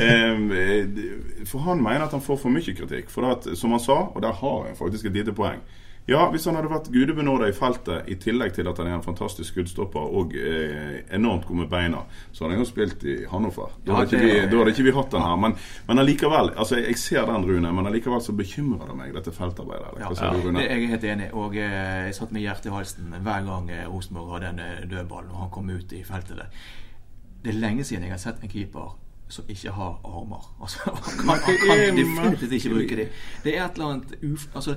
Eh, 0.06 1.46
for 1.48 1.64
han 1.64 1.82
mener 1.82 2.06
at 2.06 2.12
han 2.12 2.22
får 2.22 2.38
for 2.40 2.52
mye 2.52 2.74
kritikk. 2.76 3.10
For 3.10 3.26
at, 3.30 3.48
som 3.58 3.72
han 3.74 3.80
sa, 3.82 3.96
og 4.12 4.22
der 4.22 4.32
har 4.32 4.66
jeg 4.68 4.76
faktisk 4.78 5.06
et 5.06 5.18
lite 5.18 5.34
poeng 5.36 5.60
ja, 6.06 6.20
Hvis 6.30 6.44
han 6.46 6.54
hadde 6.54 6.70
vært 6.70 6.88
gudebenåda 6.94 7.48
i 7.50 7.54
feltet, 7.54 8.06
i 8.06 8.14
tillegg 8.22 8.52
til 8.54 8.68
at 8.70 8.78
han 8.78 8.86
er 8.86 8.94
en 9.00 9.02
fantastisk 9.02 9.50
skuddstopper 9.50 10.12
og 10.20 10.36
eh, 10.38 11.00
enormt 11.16 11.48
god 11.48 11.64
med 11.64 11.70
beina, 11.72 12.04
så 12.30 12.44
hadde 12.44 12.54
han 12.54 12.62
jo 12.62 12.68
spilt 12.68 13.02
i 13.02 13.16
Hannover. 13.30 13.74
Da 13.82 13.96
hadde, 13.98 14.12
ikke 14.12 14.20
vi, 14.22 14.36
da 14.46 14.60
hadde 14.60 14.74
ikke 14.76 14.86
vi 14.86 14.94
hatt 14.94 15.10
den 15.16 15.26
her. 15.26 15.34
Men, 15.42 15.56
men 15.88 16.02
allikevel, 16.04 16.52
altså 16.54 16.78
jeg 16.78 16.94
ser 17.02 17.26
den, 17.26 17.48
Rune, 17.50 17.74
men 17.74 17.90
allikevel 17.90 18.22
så 18.22 18.36
bekymrer 18.38 18.86
det 18.92 18.98
meg, 19.00 19.12
dette 19.18 19.34
feltarbeidet. 19.34 19.98
Ja, 19.98 20.14
Rune? 20.14 20.60
det 20.60 20.68
er 20.68 20.78
jeg 20.78 20.94
helt 20.94 21.10
enig. 21.10 21.30
Og 21.34 21.58
eh, 21.58 21.76
jeg 22.06 22.18
satt 22.20 22.34
med 22.36 22.46
hjertet 22.46 22.70
i 22.70 22.76
halsen 22.76 23.10
hver 23.16 23.46
gang 23.50 23.70
eh, 23.74 23.86
Rosenborg 23.90 24.36
hadde 24.36 24.54
en 24.54 24.62
eh, 24.62 24.82
dødball 24.86 25.26
og 25.26 25.40
han 25.42 25.54
kom 25.58 25.74
ut 25.74 25.96
i 25.96 26.06
feltet 26.06 26.38
der. 26.38 26.66
Det 27.46 27.54
er 27.54 27.60
lenge 27.62 27.84
siden 27.86 28.02
jeg 28.08 28.10
har 28.16 28.18
sett 28.28 28.42
en 28.42 28.50
keeper 28.50 28.96
som 29.28 29.44
ikke 29.50 29.70
har 29.74 29.96
armer. 30.06 30.42
Altså, 30.62 30.78
han 30.86 31.38
kan, 31.42 31.56
kan 31.66 31.96
definitivt 31.96 32.52
ikke 32.52 32.70
bruke 32.74 32.96
dem. 33.00 33.08
Det 33.44 33.56
er 33.58 33.64
et 33.64 33.72
eller 33.78 33.88
annet 33.96 34.12
uf... 34.32 34.44
Altså, 34.54 34.74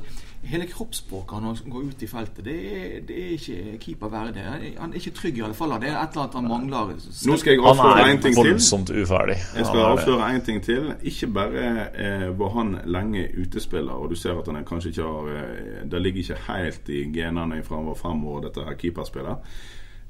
hele 0.50 0.66
kroppsspråket 0.71 1.42
når 1.44 1.60
han 1.60 1.71
går 1.75 1.83
ut 1.92 2.01
i 2.01 2.07
feltet, 2.10 2.42
det 2.45 2.56
er, 2.71 2.95
det 3.07 3.18
er 3.25 3.30
ikke 3.36 3.77
keeper 3.83 4.10
verdig. 4.10 4.42
Han 4.80 4.89
er- 4.89 4.98
ikke 5.01 5.12
trygg 5.19 5.38
i 5.38 5.44
alle 5.45 5.54
fall. 5.54 5.75
Det 5.83 5.89
er 5.92 6.00
et 6.01 6.10
eller 6.18 6.24
annet 6.25 6.38
han 6.39 6.48
mangler. 6.50 6.94
Nå 7.30 7.38
skal 7.42 7.54
jeg 7.54 7.62
avsløre 7.71 8.04
én 8.07 8.12
en 8.16 8.21
ting 8.25 8.36
til. 8.39 8.50
voldsomt 8.51 8.89
uferdig. 9.04 9.38
Jeg 9.60 9.66
skal 9.69 9.86
avsløre 9.92 10.30
en 10.36 10.45
ting 10.50 10.62
til. 10.66 10.94
Ikke 11.13 11.27
bare 11.39 11.66
eh, 12.06 12.27
var 12.39 12.54
han 12.57 12.75
lenge 12.86 13.27
utespiller, 13.44 13.92
og 14.01 14.10
du 14.10 14.16
ser 14.16 14.39
at 14.42 14.50
han 14.54 14.66
kanskje 14.66 14.89
ikke 14.95 15.04
har 15.10 15.33
eh, 15.36 15.83
Det 15.92 16.01
ligger 16.01 16.19
ikke 16.25 16.42
helt 16.54 16.89
i 16.89 17.04
genene 17.19 17.62
fra 17.63 17.75
han 17.83 17.86
var 17.94 18.01
fem 18.01 18.25
år, 18.25 18.42
dette 18.50 18.66
her 18.66 18.74
keeperspillet. 18.81 19.38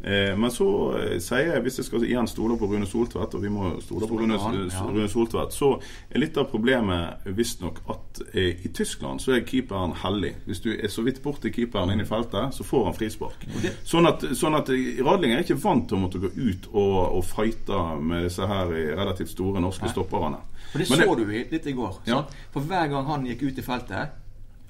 Eh, 0.02 0.32
men 0.40 0.48
så 0.52 0.66
eh, 0.96 1.18
sier 1.20 1.50
jeg, 1.54 1.62
hvis 1.66 1.78
jeg 1.82 1.86
skal 1.90 2.04
igjen 2.08 2.28
stole 2.32 2.56
på 2.60 2.70
Rune 2.72 2.88
Soltvedt, 2.88 3.34
og 3.36 3.42
vi 3.44 3.50
må 3.52 3.74
stole 3.84 4.08
på 4.08 4.20
Rune, 4.22 4.38
ja. 4.72 4.84
Rune 4.88 5.10
Soltvedt, 5.12 5.52
så 5.52 5.74
er 6.10 6.22
litt 6.24 6.38
av 6.40 6.48
problemet 6.54 7.26
visstnok 7.36 7.82
at 7.92 8.22
eh, 8.32 8.64
i 8.64 8.72
Tyskland 8.72 9.20
så 9.20 9.34
er 9.36 9.44
keeperen 9.50 9.92
hellig. 10.06 10.32
Hvis 10.48 10.64
du 10.64 10.70
er 10.72 10.88
så 10.94 11.04
vidt 11.04 11.20
borti 11.26 11.52
keeperen 11.52 11.92
inn 11.92 12.06
i 12.06 12.08
feltet, 12.08 12.56
så 12.56 12.64
får 12.64 12.86
han 12.88 12.96
frispark. 12.96 13.44
Sånn 13.84 14.08
at, 14.08 14.24
sånn 14.40 14.56
at 14.56 14.72
eh, 14.72 15.04
Radling 15.04 15.36
er 15.36 15.44
ikke 15.44 15.60
vant 15.60 15.90
til 15.92 16.00
å 16.00 16.04
måtte 16.06 16.24
gå 16.24 16.32
ut 16.38 16.72
og, 16.72 16.98
og 17.20 17.26
fighte 17.28 17.84
med 18.00 18.30
disse 18.30 18.48
her 18.48 18.72
eh, 18.72 18.94
relativt 18.96 19.36
store 19.36 19.60
norske 19.60 19.92
stopperne. 19.92 20.40
For 20.72 20.80
det 20.80 20.90
Men 20.94 21.04
så 21.04 21.16
du 21.20 21.26
litt 21.28 21.68
i 21.68 21.76
går. 21.76 22.02
Ja. 22.08 22.24
For 22.54 22.64
hver 22.72 22.88
gang 22.92 23.08
han 23.10 23.28
gikk 23.28 23.50
ut 23.50 23.60
i 23.60 23.66
feltet 23.66 24.16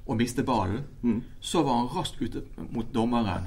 og 0.10 0.18
mistet 0.18 0.46
ballen, 0.48 0.88
Mm. 1.06 1.22
så 1.40 1.62
var 1.62 1.84
han 1.84 1.92
raskt 1.94 2.18
ute 2.22 2.42
mot 2.74 2.90
dommeren. 2.94 3.46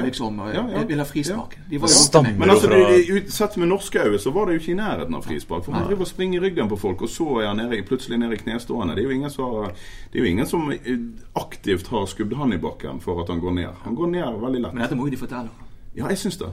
Og 0.00 0.04
liksom 0.04 0.38
eh, 0.40 0.54
Ja, 0.54 0.62
ja. 0.72 0.84
ville 0.84 1.02
ha 1.02 1.08
frispark. 1.08 1.58
De 1.70 1.78
var 1.80 1.88
jo 1.88 2.22
Men 2.38 2.50
altså, 2.50 2.68
de, 2.70 2.76
det- 2.76 3.22
det- 3.24 3.32
sett 3.32 3.56
med 3.56 3.68
norske 3.68 3.98
øyne 3.98 4.18
så 4.18 4.30
var 4.32 4.46
det 4.46 4.52
jo 4.54 4.58
ikke 4.60 4.72
i 4.72 4.74
nærheten 4.74 5.14
av 5.14 5.22
frispark. 5.22 5.64
For 5.64 5.72
man 5.72 5.84
driver 5.86 6.00
og 6.00 6.06
springer 6.06 6.40
i 6.40 6.44
ryggen 6.46 6.68
på 6.68 6.76
folk, 6.78 7.02
og 7.02 7.08
så 7.08 7.26
er 7.42 7.46
han 7.46 7.56
nede, 7.56 7.82
plutselig 7.82 8.18
nede 8.18 8.32
i 8.34 8.36
knestående. 8.36 8.94
Det 8.94 9.00
er 9.04 9.04
jo 9.04 9.10
ingen 9.10 9.30
som, 9.30 9.68
det 10.12 10.18
er 10.20 10.24
jo 10.24 10.30
ingen 10.30 10.46
som 10.46 10.70
eh, 10.72 10.98
aktivt 11.36 11.86
har 11.88 12.06
skubbet 12.06 12.36
han 12.38 12.52
i 12.52 12.56
bakken 12.58 13.00
for 13.00 13.20
at 13.22 13.28
han 13.28 13.40
går 13.40 13.50
ned. 13.52 13.68
Han 13.84 13.94
går 13.94 14.06
ned 14.06 14.40
veldig 14.40 14.60
lett. 14.62 14.74
Men 14.74 14.82
dette 14.82 14.96
må 14.96 15.06
jo 15.06 15.10
de 15.10 15.16
fortelle. 15.16 15.48
Ja, 15.92 16.06
jeg 16.08 16.22
syns 16.22 16.38
det. 16.40 16.48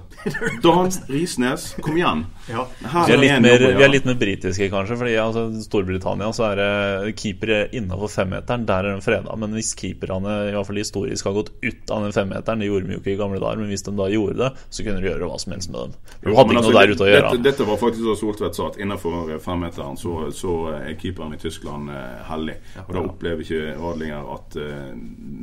Dan 0.65 0.89
Risnes, 1.07 1.69
kom 1.79 1.95
igjen. 1.95 2.25
Ja. 2.49 2.65
Vi 2.83 3.13
er, 3.13 3.19
litt 3.21 3.37
mer, 3.39 3.61
vi 3.77 3.83
er 3.85 3.91
litt 3.91 4.07
mer 4.07 4.17
britiske, 4.19 4.67
kanskje. 4.67 4.97
Fordi 4.99 5.13
altså, 5.21 5.45
Storbritannia 5.63 6.27
så 6.35 6.49
er 6.49 6.59
det 6.59 7.13
keepere 7.21 7.59
innafor 7.79 8.11
femmeteren. 8.11 8.65
Der 8.67 8.89
er 8.89 8.97
de 8.97 9.05
freda. 9.05 9.37
Men 9.39 9.55
hvis 9.55 9.71
keeperne 9.79 10.33
i 10.49 10.51
hvert 10.57 10.67
fall 10.67 10.81
historisk 10.81 11.29
har 11.29 11.37
gått 11.37 11.53
ut 11.63 11.93
av 11.95 12.03
den 12.03 12.15
femmeteren 12.15 12.59
Det 12.59 12.67
gjorde 12.67 12.89
de 12.89 12.97
jo 12.97 12.99
ikke 12.99 13.13
i 13.13 13.21
gamle 13.21 13.39
dager, 13.39 13.61
men 13.61 13.71
hvis 13.71 13.85
de 13.87 13.93
da 13.95 14.09
gjorde 14.11 14.35
det, 14.41 14.49
så 14.67 14.85
kunne 14.87 14.99
de 14.99 15.07
gjøre 15.07 15.31
hva 15.31 15.39
som 15.39 15.55
helst 15.55 15.71
med 15.71 15.79
dem. 15.79 15.95
Du 16.19 16.27
hadde 16.33 16.43
ikke 16.43 16.59
altså, 16.59 16.73
noe 16.73 16.81
der 16.81 16.93
ute 16.93 17.07
å 17.07 17.09
gjøre. 17.13 17.31
Dette, 17.31 17.45
dette 17.47 17.69
var 17.71 17.81
faktisk 17.85 18.09
det 18.09 18.17
Soltvedt 18.19 18.59
sa, 18.59 18.67
at 18.73 18.81
innenfor 18.83 19.33
femmeteren 19.47 20.01
så, 20.03 20.17
så 20.35 20.57
er 20.81 20.99
keeperen 20.99 21.37
i 21.37 21.39
Tyskland 21.39 21.95
eh, 21.95 22.19
hellig. 22.27 22.57
Og 22.89 22.91
da 22.91 23.05
opplever 23.05 23.47
ikke 23.47 23.79
Radlinger 23.79 24.35
at 24.35 24.59
eh, 24.59 24.91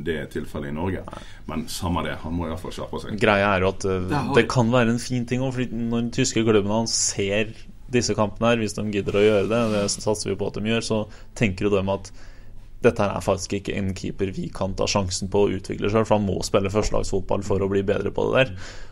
det 0.05 0.21
er 0.21 0.31
tilfellet 0.37 0.69
i 0.69 0.77
Norge. 0.77 1.01
Men 1.49 1.65
samme 1.71 2.05
det, 2.05 2.19
han 2.21 2.37
må 2.37 2.45
iallfall 2.51 2.77
skjerpe 2.77 3.01
seg. 3.01 3.17
Greia 3.17 3.55
er 3.55 3.65
jo 3.65 3.73
at 3.73 3.86
uh, 3.87 4.13
har 4.13 4.37
det 4.37 4.47
kan 4.51 4.71
være 4.73 4.93
en 4.93 5.01
fin 5.01 5.25
ting 5.27 5.43
òg, 5.45 5.55
for 5.55 5.73
når 5.73 6.05
den 6.05 6.13
tyske 6.15 6.43
klubben 6.45 6.73
hans 6.73 6.95
ser 7.13 7.53
disse 7.93 8.15
kampene 8.17 8.51
her, 8.51 8.61
hvis 8.61 8.75
de 8.75 8.87
gidder 8.91 9.15
å 9.15 9.23
gjøre 9.23 9.51
det, 9.51 9.61
det 9.73 9.85
satser 9.93 10.33
vi 10.33 10.39
på 10.39 10.49
at 10.49 10.59
de 10.59 10.73
gjør, 10.73 10.83
så 10.83 11.03
tenker 11.39 11.67
jo 11.67 11.77
de 11.77 11.83
at 11.93 12.11
dette 12.85 13.01
her 13.01 13.15
er 13.17 13.23
faktisk 13.25 13.55
ikke 13.57 13.73
en 13.73 13.89
keeper 13.97 14.29
vi 14.35 14.47
kan 14.53 14.75
ta 14.77 14.85
sjansen 14.89 15.31
på 15.33 15.43
å 15.43 15.51
utvikle 15.55 15.89
sjøl, 15.89 16.05
for 16.05 16.19
han 16.19 16.27
må 16.27 16.37
spille 16.45 16.69
førstelagsfotball 16.69 17.45
for 17.47 17.63
å 17.63 17.69
bli 17.71 17.81
bedre 17.87 18.11
på 18.13 18.27
det 18.27 18.37
der. 18.37 18.51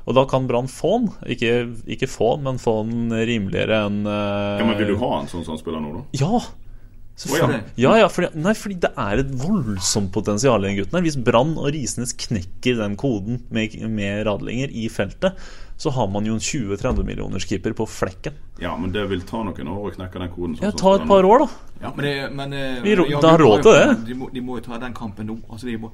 Og 0.09 0.17
da 0.17 0.25
kan 0.29 0.47
Brann 0.49 0.69
få 0.71 0.95
han. 0.95 1.09
Ikke, 1.29 1.67
ikke 1.91 2.09
få 2.09 2.33
han, 2.33 2.45
men 2.47 2.61
få 2.61 2.79
han 2.81 3.13
rimeligere 3.13 3.83
enn 3.85 4.01
uh, 4.07 4.57
Ja, 4.61 4.65
men 4.65 4.79
Vil 4.81 4.95
du 4.95 5.01
ha 5.03 5.11
en 5.19 5.29
sånn 5.29 5.45
som 5.45 5.53
han 5.53 5.61
spiller 5.61 5.83
nå, 5.83 5.99
da? 5.99 6.05
Ja! 6.17 6.41
Selvfølgelig. 7.15 7.61
Ja, 7.79 7.93
ja, 7.95 8.07
fordi, 8.11 8.27
nei, 8.43 8.51
fordi 8.59 8.75
det 8.83 8.89
er 8.99 9.21
et 9.21 9.29
voldsomt 9.39 10.11
potensial 10.11 10.65
i 10.65 10.67
den 10.67 10.81
gutten 10.81 10.97
her. 10.97 11.03
Hvis 11.05 11.15
Brann 11.23 11.53
og 11.55 11.69
Risnes 11.71 12.11
knekker 12.25 12.81
den 12.81 12.97
koden 12.99 13.39
med, 13.55 13.77
med 13.87 14.25
Radlinger 14.27 14.73
i 14.75 14.89
feltet, 14.91 15.39
så 15.79 15.93
har 15.95 16.09
man 16.11 16.27
jo 16.27 16.35
en 16.35 16.43
20-30 16.43 17.07
millioners 17.07 17.47
keeper 17.47 17.75
på 17.75 17.87
flekken. 17.87 18.35
Ja, 18.59 18.75
men 18.79 18.91
det 18.95 19.05
vil 19.11 19.23
ta 19.27 19.43
noen 19.47 19.71
år 19.71 19.89
å 19.89 19.93
knekke 19.95 20.21
den 20.21 20.33
koden. 20.33 20.57
sånn 20.59 20.67
Ja, 20.67 20.73
ta 20.75 20.95
et 20.99 21.07
par 21.07 21.27
år, 21.27 21.45
da. 21.45 21.47
Ja, 21.85 21.93
men, 21.95 22.05
det, 22.05 22.13
men 22.35 22.55
eh, 22.55 22.83
Vi 22.83 22.95
ja, 22.95 23.19
da 23.23 23.33
har 23.35 23.43
råd 23.43 23.63
til 23.63 23.79
det. 23.79 23.87
De 24.09 24.17
må, 24.19 24.29
de 24.31 24.43
må 24.43 24.59
jo 24.59 24.65
ta 24.67 24.79
den 24.83 24.95
kampen 24.95 25.27
nå. 25.31 25.37
Altså, 25.47 25.67
de, 25.71 25.75
må, 25.79 25.91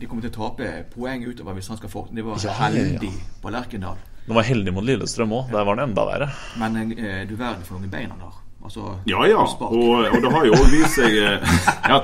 de 0.00 0.08
kommer 0.08 0.24
til 0.24 0.32
å 0.32 0.36
tape 0.38 0.70
poeng 0.92 1.24
utover 1.28 1.56
hvis 1.56 1.68
han 1.72 1.80
skal 1.80 1.92
få 1.92 2.06
De 2.12 2.24
var 2.24 2.40
Ja, 2.44 2.72
ja, 2.72 2.86
ja. 2.96 3.12
på 3.44 3.52
Lerkendal. 3.52 4.00
De 4.22 4.36
var 4.36 4.46
heldige 4.48 4.76
mot 4.76 4.84
Lillestrøm 4.86 5.32
òg. 5.34 5.52
Der 5.52 5.64
var 5.68 5.76
det 5.76 5.88
enda 5.88 6.06
verre. 6.08 6.28
Men 6.60 6.82
eh, 6.96 7.24
du 7.28 7.36
verden 7.36 7.64
for 7.68 7.76
noen 7.76 7.92
bein 7.92 8.12
han 8.12 8.24
har. 8.28 8.41
Altså, 8.62 8.80
Ja 9.10 9.24
ja, 9.26 9.42
og, 9.42 10.04
og 10.06 10.18
det 10.22 10.30
har 10.32 10.44
jo 10.46 10.52
også 10.54 10.68
vist 10.70 10.94
seg 10.94 11.16
eh, 11.18 11.54
ja, 11.90 11.96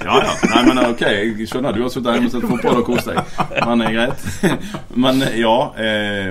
ja 0.00 0.14
ja. 0.24 0.30
Nei, 0.48 0.62
men 0.64 0.80
ok, 0.86 1.02
jeg 1.04 1.48
skjønner 1.50 1.76
du 1.76 1.82
har 1.84 1.92
sittet 1.92 2.16
hjemme 2.16 2.30
og 2.30 2.32
sett 2.32 2.46
fotball 2.48 2.80
og 2.80 2.86
kost 2.88 3.10
deg. 3.10 3.20
Men 3.66 3.82
det 3.82 3.90
er 3.90 3.96
greit. 3.98 4.24
Men 5.04 5.20
eh, 5.26 5.36
ja, 5.42 5.56
eh, 5.76 6.30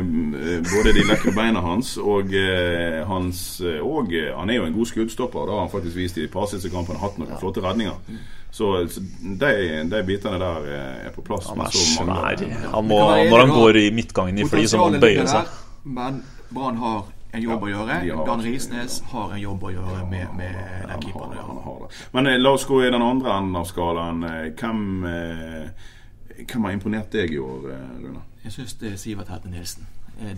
både 0.72 0.96
de 0.98 1.06
lekre 1.06 1.36
beina 1.38 1.62
hans 1.62 1.96
og 2.02 2.34
eh, 2.34 3.04
hans 3.06 3.44
eh, 3.62 3.78
Og 3.86 4.10
eh, 4.18 4.32
han 4.34 4.50
er 4.50 4.60
jo 4.60 4.66
en 4.72 4.78
god 4.80 4.90
skuddstopper. 4.90 5.46
Det 5.46 5.54
har 5.54 5.64
han 5.68 5.74
faktisk 5.76 6.00
vist 6.02 6.18
i 6.18 6.26
et 6.26 6.34
par 6.34 6.50
siste 6.50 6.74
kampene. 6.74 7.00
Hatt 7.06 7.22
noen 7.22 7.38
flotte 7.40 7.62
redninger. 7.62 8.18
Så, 8.56 8.72
så 8.90 9.02
de, 9.22 9.56
de 9.92 10.04
bitene 10.08 10.40
der 10.42 10.70
eh, 10.72 11.08
er 11.12 11.14
på 11.14 11.22
plass. 11.28 11.52
Han 11.52 11.62
er 11.62 11.70
så 11.76 11.86
svær. 11.94 12.46
Han 12.74 12.88
må, 12.90 13.02
når 13.30 13.46
han 13.46 13.54
går 13.54 13.84
i 13.86 13.90
midtgangen 13.94 14.42
i 14.42 14.50
fly, 14.50 14.66
så 14.72 14.82
må 14.82 14.90
han 14.90 15.04
bøye 15.04 15.28
seg. 15.30 15.52
Men 15.86 16.24
Brann 16.56 16.82
har 16.82 17.04
en 17.36 17.42
jobb 17.46 17.64
å 17.64 17.70
gjøre. 17.72 17.98
Dan 18.28 18.42
Risnes 18.46 19.00
har 19.12 19.34
en 19.36 19.42
jobb 19.42 19.64
å 19.68 19.72
gjøre 19.76 20.06
med, 20.10 20.28
med 20.38 20.56
den 20.56 20.90
Han 20.96 21.02
keeperen. 21.04 21.36
har, 21.38 21.48
han 21.52 21.62
har 21.66 21.80
det. 21.86 21.90
Men 22.16 22.28
eh, 22.32 22.38
la 22.40 22.54
oss 22.58 22.66
gå 22.70 22.82
i 22.86 22.90
den 22.92 23.02
andre 23.06 23.36
enden 23.38 23.56
av 23.62 23.68
skalaen. 23.70 24.24
Eh, 24.24 24.48
Hvem, 24.56 24.82
eh, 25.06 26.46
hvem 26.46 26.64
har 26.70 26.76
imponert 26.76 27.12
deg 27.16 27.32
i 27.36 27.40
år, 27.40 27.70
Rune? 28.04 28.24
Jeg 28.46 28.52
syns 28.60 28.74
det 28.82 28.92
er 28.94 28.98
Sivert 29.02 29.30
Hette 29.34 29.50
Nilsen. 29.50 29.86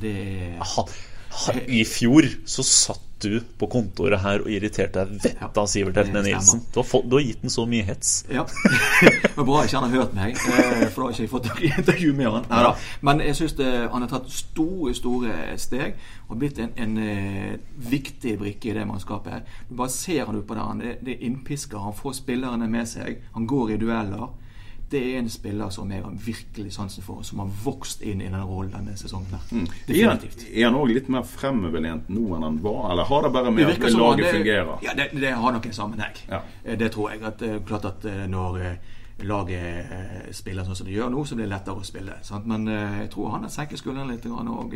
Det 0.01 0.12
er 0.18 0.62
I 1.67 1.84
fjor 1.86 2.27
så 2.46 2.63
satt 2.65 3.03
du 3.22 3.39
på 3.57 3.67
kontoret 3.72 4.22
her 4.22 4.43
og 4.43 4.50
irriterte 4.51 5.01
deg 5.01 5.24
vettet 5.24 5.57
av 5.57 5.67
Sivert 5.69 5.98
Heltene 5.98 6.22
det 6.22 6.34
Nilsen. 6.36 6.62
Du 6.74 6.79
har, 6.81 6.86
fått, 6.88 7.07
du 7.10 7.15
har 7.17 7.24
gitt 7.25 7.41
den 7.41 7.53
så 7.53 7.65
mye 7.69 7.86
hets. 7.88 8.12
Ja. 8.29 8.46
det 9.01 9.34
var 9.36 9.48
bra 9.48 9.63
ikke 9.65 9.79
han 9.79 9.88
har 9.89 10.03
hørt 10.03 10.15
meg, 10.17 10.38
eh, 10.38 10.84
for 10.93 11.01
da 11.01 11.07
har 11.07 11.15
ikke 11.15 11.25
jeg 11.25 11.31
fått 11.31 11.50
intervju 11.72 12.13
med 12.17 12.29
han. 12.36 12.48
Neida. 12.51 12.74
Men 13.10 13.24
jeg 13.25 13.39
syns 13.39 13.57
han 13.57 14.05
har 14.05 14.12
tatt 14.12 14.29
store, 14.34 14.93
store 14.98 15.38
steg 15.62 15.98
og 16.27 16.41
blitt 16.41 16.62
en, 16.62 16.74
en 16.77 16.98
eh, 17.01 17.53
viktig 17.89 18.38
brikke 18.41 18.72
i 18.72 18.77
det 18.77 18.86
mannskapet. 18.89 19.39
her. 19.39 19.63
Du 19.69 19.77
bare 19.79 19.93
ser 19.93 20.25
han 20.27 20.38
utpå 20.38 20.57
der. 20.57 20.65
Han 20.67 20.84
er, 20.86 21.00
det 21.01 21.17
er 21.17 21.29
innpisker. 21.29 21.81
Han 21.81 21.98
får 21.98 22.19
spillerne 22.22 22.69
med 22.69 22.89
seg. 22.89 23.24
Han 23.34 23.50
går 23.50 23.74
i 23.74 23.81
dueller. 23.81 24.29
Det 24.89 25.00
er 25.03 25.17
en 25.20 25.29
spiller 25.29 25.70
som 25.70 25.89
jeg 25.91 26.01
har 26.01 26.12
virkelig 26.12 26.72
sansen 26.74 27.03
for, 27.03 27.22
som 27.27 27.39
har 27.39 27.50
vokst 27.63 28.01
inn 28.01 28.22
i 28.22 28.29
den 28.29 28.44
rollen 28.48 28.72
denne 28.72 28.94
sesongen. 28.96 29.27
her. 29.32 29.39
Mm. 29.51 29.65
Definitivt. 29.88 30.46
er 30.53 30.63
han 30.70 30.75
òg 30.79 30.94
litt 30.94 31.10
mer 31.10 31.24
fremoverlent 31.27 32.08
nå 32.10 32.36
enn 32.38 32.44
han 32.44 32.62
var, 32.63 32.91
eller 32.94 33.03
har 33.03 33.22
det 33.27 33.34
bare 33.34 33.51
med 33.51 33.67
det 33.67 33.74
at 33.84 33.91
laget 33.91 34.00
han- 34.00 34.17
det- 34.17 34.32
fungerer? 34.38 34.79
Ja, 34.84 34.94
det, 34.94 35.10
det 35.20 35.34
har 35.34 35.51
nok 35.51 35.65
en 35.65 35.74
sammenheng. 35.74 36.15
Ja. 36.29 36.41
Eh, 36.63 36.77
Det 36.77 36.91
tror 36.91 37.10
jeg. 37.12 37.22
At, 37.24 37.41
eh, 37.41 37.60
klart 37.65 37.86
at 37.86 38.06
eh, 38.06 38.27
når 38.27 38.77
laget 39.24 39.86
spiller 40.36 40.63
sånn 40.63 40.75
som 40.75 40.88
de 40.88 40.94
gjør 40.94 41.10
nå, 41.12 41.25
så 41.25 41.36
blir 41.36 41.46
det 41.48 41.51
lettere 41.56 41.75
å 41.82 41.84
spille. 41.84 42.13
Sant? 42.22 42.46
Men 42.46 42.67
jeg 42.67 43.10
tror 43.10 43.32
han 43.32 43.41
har 43.41 43.50
senket 43.50 43.79
skuldrene 43.79 44.12
litt 44.12 44.25
og 44.27 44.74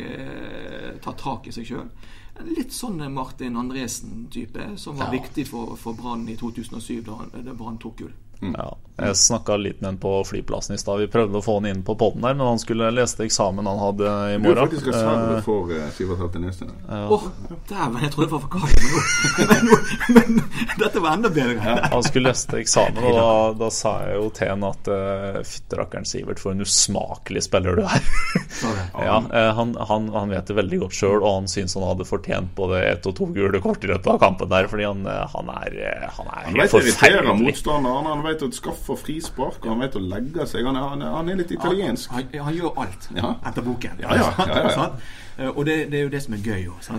tatt 1.00 1.18
tak 1.18 1.46
i 1.46 1.52
seg 1.52 1.64
sjøl. 1.66 1.88
Litt 2.56 2.72
sånn 2.72 2.98
Martin 3.12 3.56
Andresen-type, 3.56 4.76
som 4.78 4.96
var 4.96 5.06
Ja. 5.12 5.20
viktig 5.20 5.46
for, 5.46 5.76
for 5.76 5.92
Brann 5.94 6.28
i 6.28 6.36
2007, 6.36 7.02
da, 7.04 7.18
da 7.42 7.52
Brann 7.54 7.78
tok 7.78 7.96
gull. 7.96 8.12
Ja, 8.42 8.72
jeg 9.02 9.16
snakka 9.18 9.56
litt 9.56 9.80
med 9.80 9.88
han 9.88 9.96
på 10.02 10.10
flyplassen 10.26 10.74
i 10.76 10.78
stad. 10.78 11.00
Vi 11.00 11.06
prøvde 11.10 11.38
å 11.38 11.42
få 11.42 11.54
han 11.60 11.66
inn 11.70 11.80
på 11.86 11.94
poden 11.98 12.22
der, 12.22 12.34
men 12.36 12.46
han 12.46 12.60
skulle 12.60 12.90
lese 12.94 13.24
eksamen 13.24 13.66
han 13.66 13.78
hadde 13.80 14.04
i 14.34 14.38
morgen. 14.38 14.42
Du 14.42 14.50
er 14.50 14.60
faktisk 14.66 14.88
reserve 14.90 15.36
Eh, 15.38 15.42
for 15.46 15.70
uh, 15.72 15.86
Sivert 15.96 16.32
til 16.34 16.42
neste. 16.44 16.66
Åh, 16.90 17.24
dæven, 17.70 17.96
jeg 18.04 18.12
trodde 18.14 18.28
det 18.28 18.34
var 18.34 18.42
for 18.44 18.52
kaldt 18.52 18.82
Men, 19.52 19.70
men, 20.14 20.36
men 20.36 20.76
dette 20.82 21.02
var 21.02 21.16
enda 21.16 21.30
bedre. 21.34 21.76
Han 21.94 22.04
skulle 22.06 22.30
lese 22.30 22.60
eksamen, 22.60 23.00
og 23.08 23.16
da, 23.16 23.26
da 23.64 23.70
sa 23.74 23.94
jeg 24.06 24.18
jo 24.20 24.28
til 24.36 24.52
han 24.52 24.66
at 24.68 24.90
uh, 24.92 25.40
fytterakkeren 25.46 26.06
Sivert, 26.12 26.42
for 26.42 26.52
en 26.54 26.62
usmakelig 26.66 27.46
spiller 27.48 27.78
du 27.80 27.86
er. 27.86 28.02
Ja, 29.02 29.16
eh, 29.34 29.48
han, 29.56 29.72
han, 29.88 30.08
han 30.14 30.30
vet 30.30 30.46
det 30.46 30.54
veldig 30.54 30.78
godt 30.84 30.94
sjøl, 30.94 31.18
og 31.24 31.32
han 31.40 31.48
syns 31.50 31.74
han 31.74 31.84
hadde 31.88 32.04
fortjent 32.06 32.52
både 32.54 32.78
ett 32.86 33.06
og 33.08 33.14
to 33.18 33.26
gule 33.34 33.58
kort 33.64 33.82
i 33.84 33.90
løpet 33.90 34.06
av 34.14 34.20
kampen 34.22 34.50
der, 34.52 34.68
fordi 34.70 34.84
han, 34.86 35.02
eh, 35.08 35.24
han 35.32 35.50
er, 35.50 35.74
eh, 35.88 36.06
han 36.18 36.28
er 36.30 36.44
Han 36.46 36.54
helt 36.54 36.60
vet 36.62 36.76
irritere 36.78 37.18
forferdelig. 37.22 37.48
motstanderen, 37.48 38.06
han 38.12 38.22
vet 38.26 38.31
å 38.40 38.48
skaffe 38.52 38.96
frispark, 38.96 39.58
og 39.64 39.68
han 39.68 39.80
vet 39.84 39.96
å 39.96 40.00
legge 40.00 40.46
seg. 40.46 40.64
Han 40.64 40.76
er, 40.76 40.86
han 40.88 41.02
er, 41.02 41.10
han 41.18 41.28
er 41.28 41.36
litt 41.36 41.50
italiensk. 41.52 42.10
Han, 42.10 42.30
han 42.46 42.54
gjør 42.56 42.78
alt 42.80 43.10
Ja. 43.16 43.34
etter 43.50 43.62
boken. 43.62 44.00
Ja, 44.00 44.14
ja, 44.20 44.32
ja. 44.38 44.70
Sant? 44.70 45.02
Eh, 45.38 45.48
Og 45.48 45.66
det, 45.66 45.90
det 45.92 45.98
er 45.98 46.02
jo 46.02 46.08
det 46.08 46.22
som 46.22 46.34
er 46.34 46.38
gøy. 46.38 46.66
Også, 46.72 46.96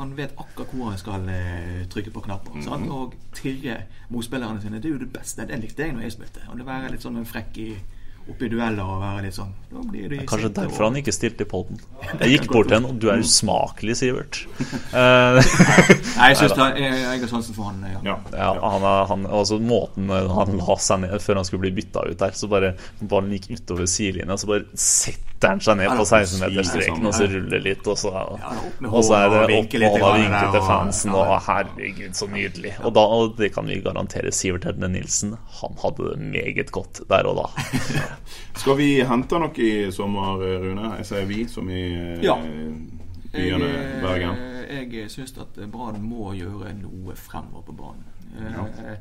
han 0.00 0.16
vet 0.16 0.32
akkurat 0.38 0.72
hvor 0.72 0.90
han 0.90 0.98
skal 0.98 1.28
eh, 1.28 1.86
trykke 1.92 2.10
på 2.10 2.20
knapper. 2.20 2.52
Mm 2.54 2.66
-hmm. 2.66 2.90
Og 2.92 3.14
tirre 3.34 3.82
motspillerne 4.08 4.60
sine. 4.62 4.76
Det 4.76 4.84
er 4.84 4.92
jo 4.92 4.98
det 4.98 5.12
beste. 5.12 5.46
Det 5.46 5.60
likte 5.60 5.82
jeg 5.82 5.92
når 5.92 6.02
jeg 6.02 6.12
spilte. 6.12 6.40
Og 6.48 6.58
det 6.58 6.66
være 6.66 6.90
litt 6.90 7.02
sånn 7.02 7.24
frekk 7.26 7.58
i 7.58 7.74
oppe 8.30 8.46
i 8.46 8.50
dueller 8.52 8.82
og 8.86 9.00
være 9.02 9.22
litt 9.26 9.36
sånn 9.36 9.50
Da 9.70 9.82
blir 9.86 10.08
de 10.10 10.18
Kanskje 10.24 10.48
sinte, 10.48 10.60
derfor 10.64 10.84
og- 10.84 10.88
han 10.90 10.98
ikke 11.02 11.12
stilte 11.14 11.44
i 11.46 11.48
poden. 11.50 11.78
Jeg 12.20 12.32
gikk 12.40 12.46
bort 12.52 12.68
til 12.70 12.76
henne, 12.78 12.88
og 12.90 12.98
du 13.02 13.08
er 13.12 13.20
usmakelig, 13.22 13.96
Sivert. 14.00 14.40
Eh, 14.90 15.38
Nei, 16.20 16.28
jeg 16.32 16.36
syns 16.40 16.56
jeg, 16.58 16.80
jeg 16.82 17.20
har 17.22 17.28
sansen 17.30 17.54
for 17.54 17.68
han. 17.70 17.78
Ja. 17.86 18.00
Ja. 18.04 18.16
Ja, 18.34 18.48
han, 18.74 18.82
er- 18.82 19.06
han, 19.12 19.26
altså 19.30 19.60
Måten 19.62 20.10
han 20.10 20.56
la 20.58 20.76
seg 20.82 21.04
ned 21.04 21.14
før 21.22 21.38
han 21.40 21.46
skulle 21.48 21.62
bli 21.68 21.74
bytta 21.78 22.02
ut 22.10 22.18
der, 22.20 22.34
så 22.36 22.48
bare 22.50 22.72
ballen 23.00 23.30
gikk 23.36 23.52
utover 23.60 23.86
sidelinja, 23.90 24.36
så 24.40 24.50
bare 24.50 24.66
setter 25.40 25.54
han 25.54 25.60
seg 25.64 25.78
ned 25.80 25.88
på 25.96 26.04
16-meterstreken 26.04 27.06
og 27.08 27.14
så 27.16 27.26
ruller 27.30 27.62
litt, 27.64 27.86
og 27.88 27.96
så, 27.96 28.10
og 28.84 29.04
så 29.06 29.14
er 29.16 29.30
det 29.32 29.38
opp 29.56 29.76
og 29.78 29.94
opp 30.02 30.18
vinke 30.18 30.42
til 30.52 30.64
fansen, 30.66 31.14
og 31.16 31.30
herregud, 31.46 32.12
så 32.18 32.28
nydelig. 32.28 32.74
Og, 32.84 32.92
da, 32.92 33.04
og 33.16 33.38
det 33.38 33.48
kan 33.54 33.70
vi 33.70 33.78
garantere 33.80 34.32
Sivert 34.36 34.66
Hedne 34.68 34.90
Nilsen. 34.92 35.32
Han 35.62 35.80
hadde 35.80 36.10
det 36.10 36.18
meget 36.34 36.72
godt 36.76 37.00
der 37.08 37.30
og 37.30 37.40
da. 37.40 37.64
Skal 38.60 38.76
vi 38.76 38.90
hente 39.08 39.40
noe 39.40 39.64
i 39.64 39.72
sommer, 39.96 40.44
Rune? 40.60 40.92
Jeg 41.00 41.08
sier 41.08 41.26
vi, 41.30 41.40
som 41.48 41.72
i 41.72 41.86
eh, 41.88 42.20
Ja. 42.26 42.36
byene 43.32 43.72
Jeg, 43.72 44.04
Bergen. 44.04 44.44
Jeg, 44.68 44.92
jeg 44.92 45.10
syns 45.16 45.36
at 45.40 45.56
Brann 45.72 46.02
må 46.04 46.34
gjøre 46.36 46.74
noe 46.82 47.16
fremover 47.16 47.64
på 47.70 47.78
banen. 47.80 48.04
Eh, 48.36 48.96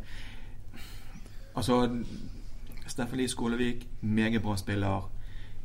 Altså 1.57 1.81
Steffen 2.87 3.17
Lie 3.19 3.27
Skålevik, 3.27 3.81
meget 4.01 4.39
bra 4.45 4.53
spiller. 4.55 5.09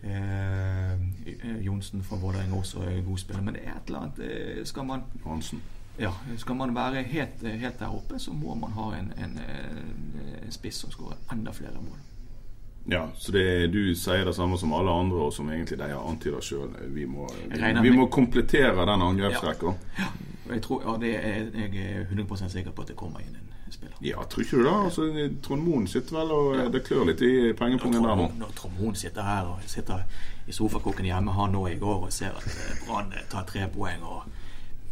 Eh, 0.04 1.64
Johnsen 1.64 2.02
fra 2.02 2.16
Vålerenga 2.16 2.56
også 2.56 2.82
er 2.84 3.00
god 3.06 3.18
spiller. 3.18 3.42
Men 3.42 3.54
det 3.54 3.62
er 3.64 3.76
et 3.78 3.86
eller 3.86 3.98
annet 3.98 4.18
eh, 4.18 4.64
Skal 4.64 4.84
man 4.84 5.04
Hansen. 5.24 5.62
ja, 5.98 6.10
skal 6.36 6.56
man 6.56 6.74
være 6.74 7.02
helt, 7.02 7.42
helt 7.42 7.78
der 7.78 7.94
oppe, 7.94 8.18
så 8.18 8.32
må 8.32 8.54
man 8.54 8.72
ha 8.72 8.90
en, 8.98 9.12
en, 9.18 9.38
en 10.42 10.52
spiss 10.52 10.82
som 10.82 10.90
skårer 10.90 11.16
enda 11.32 11.52
flere 11.52 11.80
mål. 11.80 11.98
Ja, 12.90 13.06
så 13.14 13.32
det, 13.32 13.72
du 13.72 13.94
sier 13.96 14.24
det 14.24 14.34
samme 14.36 14.58
som 14.60 14.74
alle 14.76 14.90
andre, 14.92 15.16
og 15.16 15.32
som 15.32 15.48
egentlig 15.50 15.78
de 15.78 15.88
har 15.88 16.04
antyda 16.10 16.40
sjøl. 16.44 16.68
Vi, 16.92 17.06
må, 17.08 17.28
vi 17.82 17.90
må 17.94 18.06
komplettere 18.12 18.84
den 18.84 19.02
angrepsrekka. 19.02 19.66
Og 19.66 20.52
Jeg, 20.52 20.62
tror, 20.62 20.82
ja, 20.84 20.96
det 21.00 21.14
er, 21.16 21.46
jeg 21.54 21.86
er 21.96 22.04
100% 22.10 22.48
sikker 22.52 22.70
på 22.70 22.82
at 22.82 22.92
det 22.92 22.96
kommer 23.00 23.24
inn 23.24 23.38
en 23.38 23.53
spiller. 23.74 23.96
Ja, 24.04 24.22
tror 24.30 24.44
ikke 24.44 24.60
du 24.60 24.64
det? 24.68 24.76
Altså, 24.88 25.08
Trond 25.46 25.66
Moen 25.66 25.86
sitter 25.90 26.18
vel 26.20 26.32
og 26.36 26.72
det 26.74 26.84
klør 26.86 27.08
litt 27.10 27.22
i 27.26 27.32
pengepungen 27.58 28.02
der 28.06 28.16
nå. 28.22 28.28
Når, 28.40 28.54
Trond 28.58 28.78
Moen 28.80 28.96
sitter 28.98 29.26
her 29.26 29.50
og 29.54 29.66
sitter 29.70 30.06
i 30.46 30.52
sofakroken 30.52 31.06
hjemme 31.08 31.32
han 31.36 31.52
nå 31.56 31.66
i 31.72 31.76
går 31.80 32.08
og 32.08 32.12
ser 32.12 32.34
at 32.36 32.48
eh, 32.52 32.80
Brann 32.86 33.12
eh, 33.16 33.24
tar 33.32 33.46
tre 33.48 33.68
poeng 33.72 34.02
og 34.04 34.24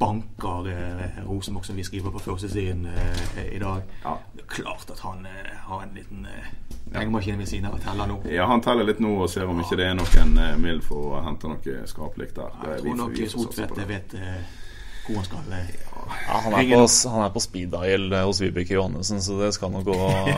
banker 0.02 0.68
eh, 0.72 1.18
Rosenborg, 1.28 1.64
som 1.66 1.76
vi 1.76 1.84
skriver 1.84 2.10
på 2.10 2.18
førstesiden 2.24 2.86
eh, 2.86 3.54
i 3.54 3.58
dag 3.62 3.82
Ja. 4.04 4.16
Det 4.34 4.42
er 4.42 4.48
klart 4.56 4.90
at 4.90 5.00
han 5.04 5.26
eh, 5.28 5.52
har 5.68 5.82
en 5.84 5.92
liten 5.94 6.24
eh, 6.26 6.48
pengemaskin 6.92 7.38
ved 7.38 7.46
siden 7.46 7.68
av 7.68 7.76
og 7.76 7.84
teller 7.84 8.08
nå. 8.10 8.16
Ja, 8.32 8.46
Han 8.50 8.64
teller 8.64 8.88
litt 8.88 9.00
nå 9.00 9.12
og 9.22 9.30
ser 9.30 9.46
om 9.48 9.60
ikke 9.62 9.78
det 9.80 9.86
er 9.90 9.94
noen 10.00 10.34
eh, 10.42 10.56
mild 10.60 10.82
for 10.84 11.18
å 11.18 11.22
hente 11.28 11.52
noe 11.52 11.84
skapelig 11.88 12.32
der. 12.36 12.58
Er 12.64 12.74
Jeg 12.80 12.82
tror 12.88 12.98
nok 13.04 13.22
Sotvedt 13.36 13.78
vet 13.88 14.16
eh, 14.18 14.42
hvor 15.06 15.18
han 15.18 15.24
skal. 15.26 15.54
Ja, 16.28 16.38
han, 16.44 16.52
er 16.52 16.66
på, 16.68 17.10
han 17.10 17.24
er 17.24 17.30
på 17.32 17.40
speed 17.42 17.72
dial 17.72 18.14
hos 18.24 18.40
Vibeke 18.42 18.74
Johannessen, 18.74 19.22
så 19.22 19.38
det 19.40 19.52
skal 19.56 19.72
nok 19.72 19.86
gå, 19.86 19.96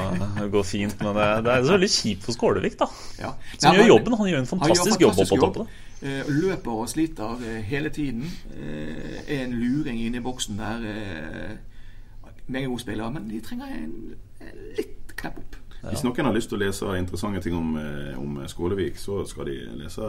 gå 0.54 0.62
fint. 0.66 0.97
Men 1.02 1.16
det, 1.16 1.26
det 1.47 1.52
er 1.54 1.66
så 1.66 1.75
veldig 1.76 1.90
kjipt 1.94 2.26
for 2.26 2.37
Skålevik, 2.37 2.78
da. 2.80 2.88
Ja. 3.21 3.33
Som 3.56 3.71
Nei, 3.71 3.83
gjør 3.83 3.90
jobben. 3.94 4.16
Han 4.21 4.30
gjør 4.30 4.44
en 4.44 4.52
fantastisk 4.52 5.00
gjør 5.00 5.09
jobb 5.09 5.18
oppe 5.18 5.28
på 5.28 5.40
fantastisk 5.40 5.59
toppen. 5.64 5.90
Eh, 6.04 6.28
løper 6.28 6.71
og 6.71 6.88
sliter 6.88 7.44
eh, 7.49 7.61
hele 7.64 7.92
tiden. 7.94 8.25
Eh, 8.56 9.21
er 9.26 9.44
en 9.44 9.54
luring 9.56 10.00
inne 10.04 10.21
i 10.21 10.25
boksen 10.25 10.59
der. 10.61 10.88
Eh, 10.94 12.33
meget 12.47 12.68
god 12.68 12.78
spiller, 12.78 13.11
men 13.11 13.28
de 13.30 13.40
trenger 13.40 13.66
en, 13.73 13.94
en 14.40 14.64
litt 14.78 15.14
knepp 15.16 15.38
opp. 15.40 15.61
Hvis 15.85 16.00
noen 16.04 16.25
har 16.25 16.33
lyst 16.33 16.49
til 16.49 16.56
å 16.56 16.64
lese 16.64 16.94
interessante 16.97 17.42
ting 17.44 17.56
om, 17.56 17.75
om 18.16 18.38
Skålevik, 18.49 18.97
så 18.97 19.18
skal 19.28 19.50
de 19.50 19.56
lese 19.83 20.06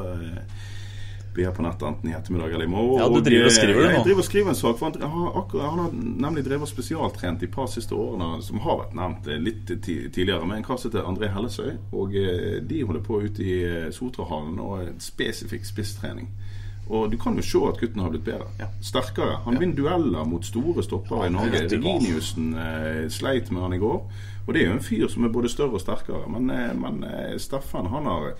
eh, 1.35 1.37
Vi 1.37 1.45
er 1.47 1.53
på 1.55 1.65
nettet 1.65 1.87
enten 1.89 2.09
i 2.09 2.15
ettermiddag 2.15 2.55
eller 2.55 2.65
i 2.65 2.71
morgen. 2.71 3.01
Ja, 3.01 3.09
du 3.09 3.19
driver 3.25 3.49
og 3.49 3.55
skriver 3.55 3.81
det 3.81 3.89
nå. 3.89 3.93
Jeg 3.97 4.07
driver 4.07 4.23
og 4.23 4.29
skriver 4.29 4.53
en 4.53 4.59
sak. 4.61 4.79
For 4.79 4.89
han, 4.89 5.15
har, 5.15 5.27
akkurat, 5.41 5.69
han 5.69 5.83
har 5.83 5.93
nemlig 6.25 6.45
drevet 6.47 6.67
og 6.67 6.71
spesialtrent 6.71 7.43
de 7.43 7.51
par 7.51 7.69
siste 7.71 7.95
årene, 7.95 8.41
som 8.45 8.63
har 8.65 8.81
vært 8.83 8.97
nevnt 8.97 9.29
eh, 9.29 9.41
litt 9.49 9.75
tidligere, 9.85 10.45
med 10.45 10.61
en 10.61 10.67
kar 10.67 10.81
som 10.81 10.91
heter 10.91 11.07
André 11.11 11.31
Hellesøy. 11.35 11.71
Og 11.91 12.17
eh, 12.19 12.57
de 12.65 12.83
holder 12.83 13.05
på 13.05 13.21
ute 13.25 13.45
i 13.45 13.57
eh, 13.67 13.91
Sotrahallen 13.95 14.59
og 14.63 14.95
spesifikk 15.03 15.67
spisstrening. 15.67 16.31
Og 16.85 17.11
du 17.11 17.17
kan 17.17 17.33
jo 17.37 17.41
se 17.41 17.61
at 17.65 17.79
gutten 17.81 18.01
har 18.03 18.11
blitt 18.13 18.25
bedre. 18.25 18.45
Ja. 18.59 18.67
Sterkere. 18.81 19.39
Han 19.45 19.57
vinner 19.59 19.75
dueller 19.75 20.25
mot 20.29 20.45
store 20.45 20.83
stoppere 20.85 21.27
i 21.27 21.33
Norge. 21.33 21.63
Reginiussen 21.71 22.53
eh, 22.61 23.07
sleit 23.09 23.49
med 23.51 23.65
han 23.65 23.73
i 23.73 23.81
går. 23.81 24.03
Og 24.45 24.53
det 24.53 24.61
er 24.61 24.69
jo 24.69 24.75
en 24.77 24.85
fyr 24.85 25.07
som 25.09 25.25
er 25.25 25.33
både 25.33 25.49
større 25.49 25.79
og 25.79 25.81
sterkere. 25.81 26.27
Men, 26.29 26.49
eh, 26.53 26.73
men 26.77 27.01
eh, 27.09 27.37
Steffen 27.41 27.89
han 27.89 28.05
har 28.05 28.35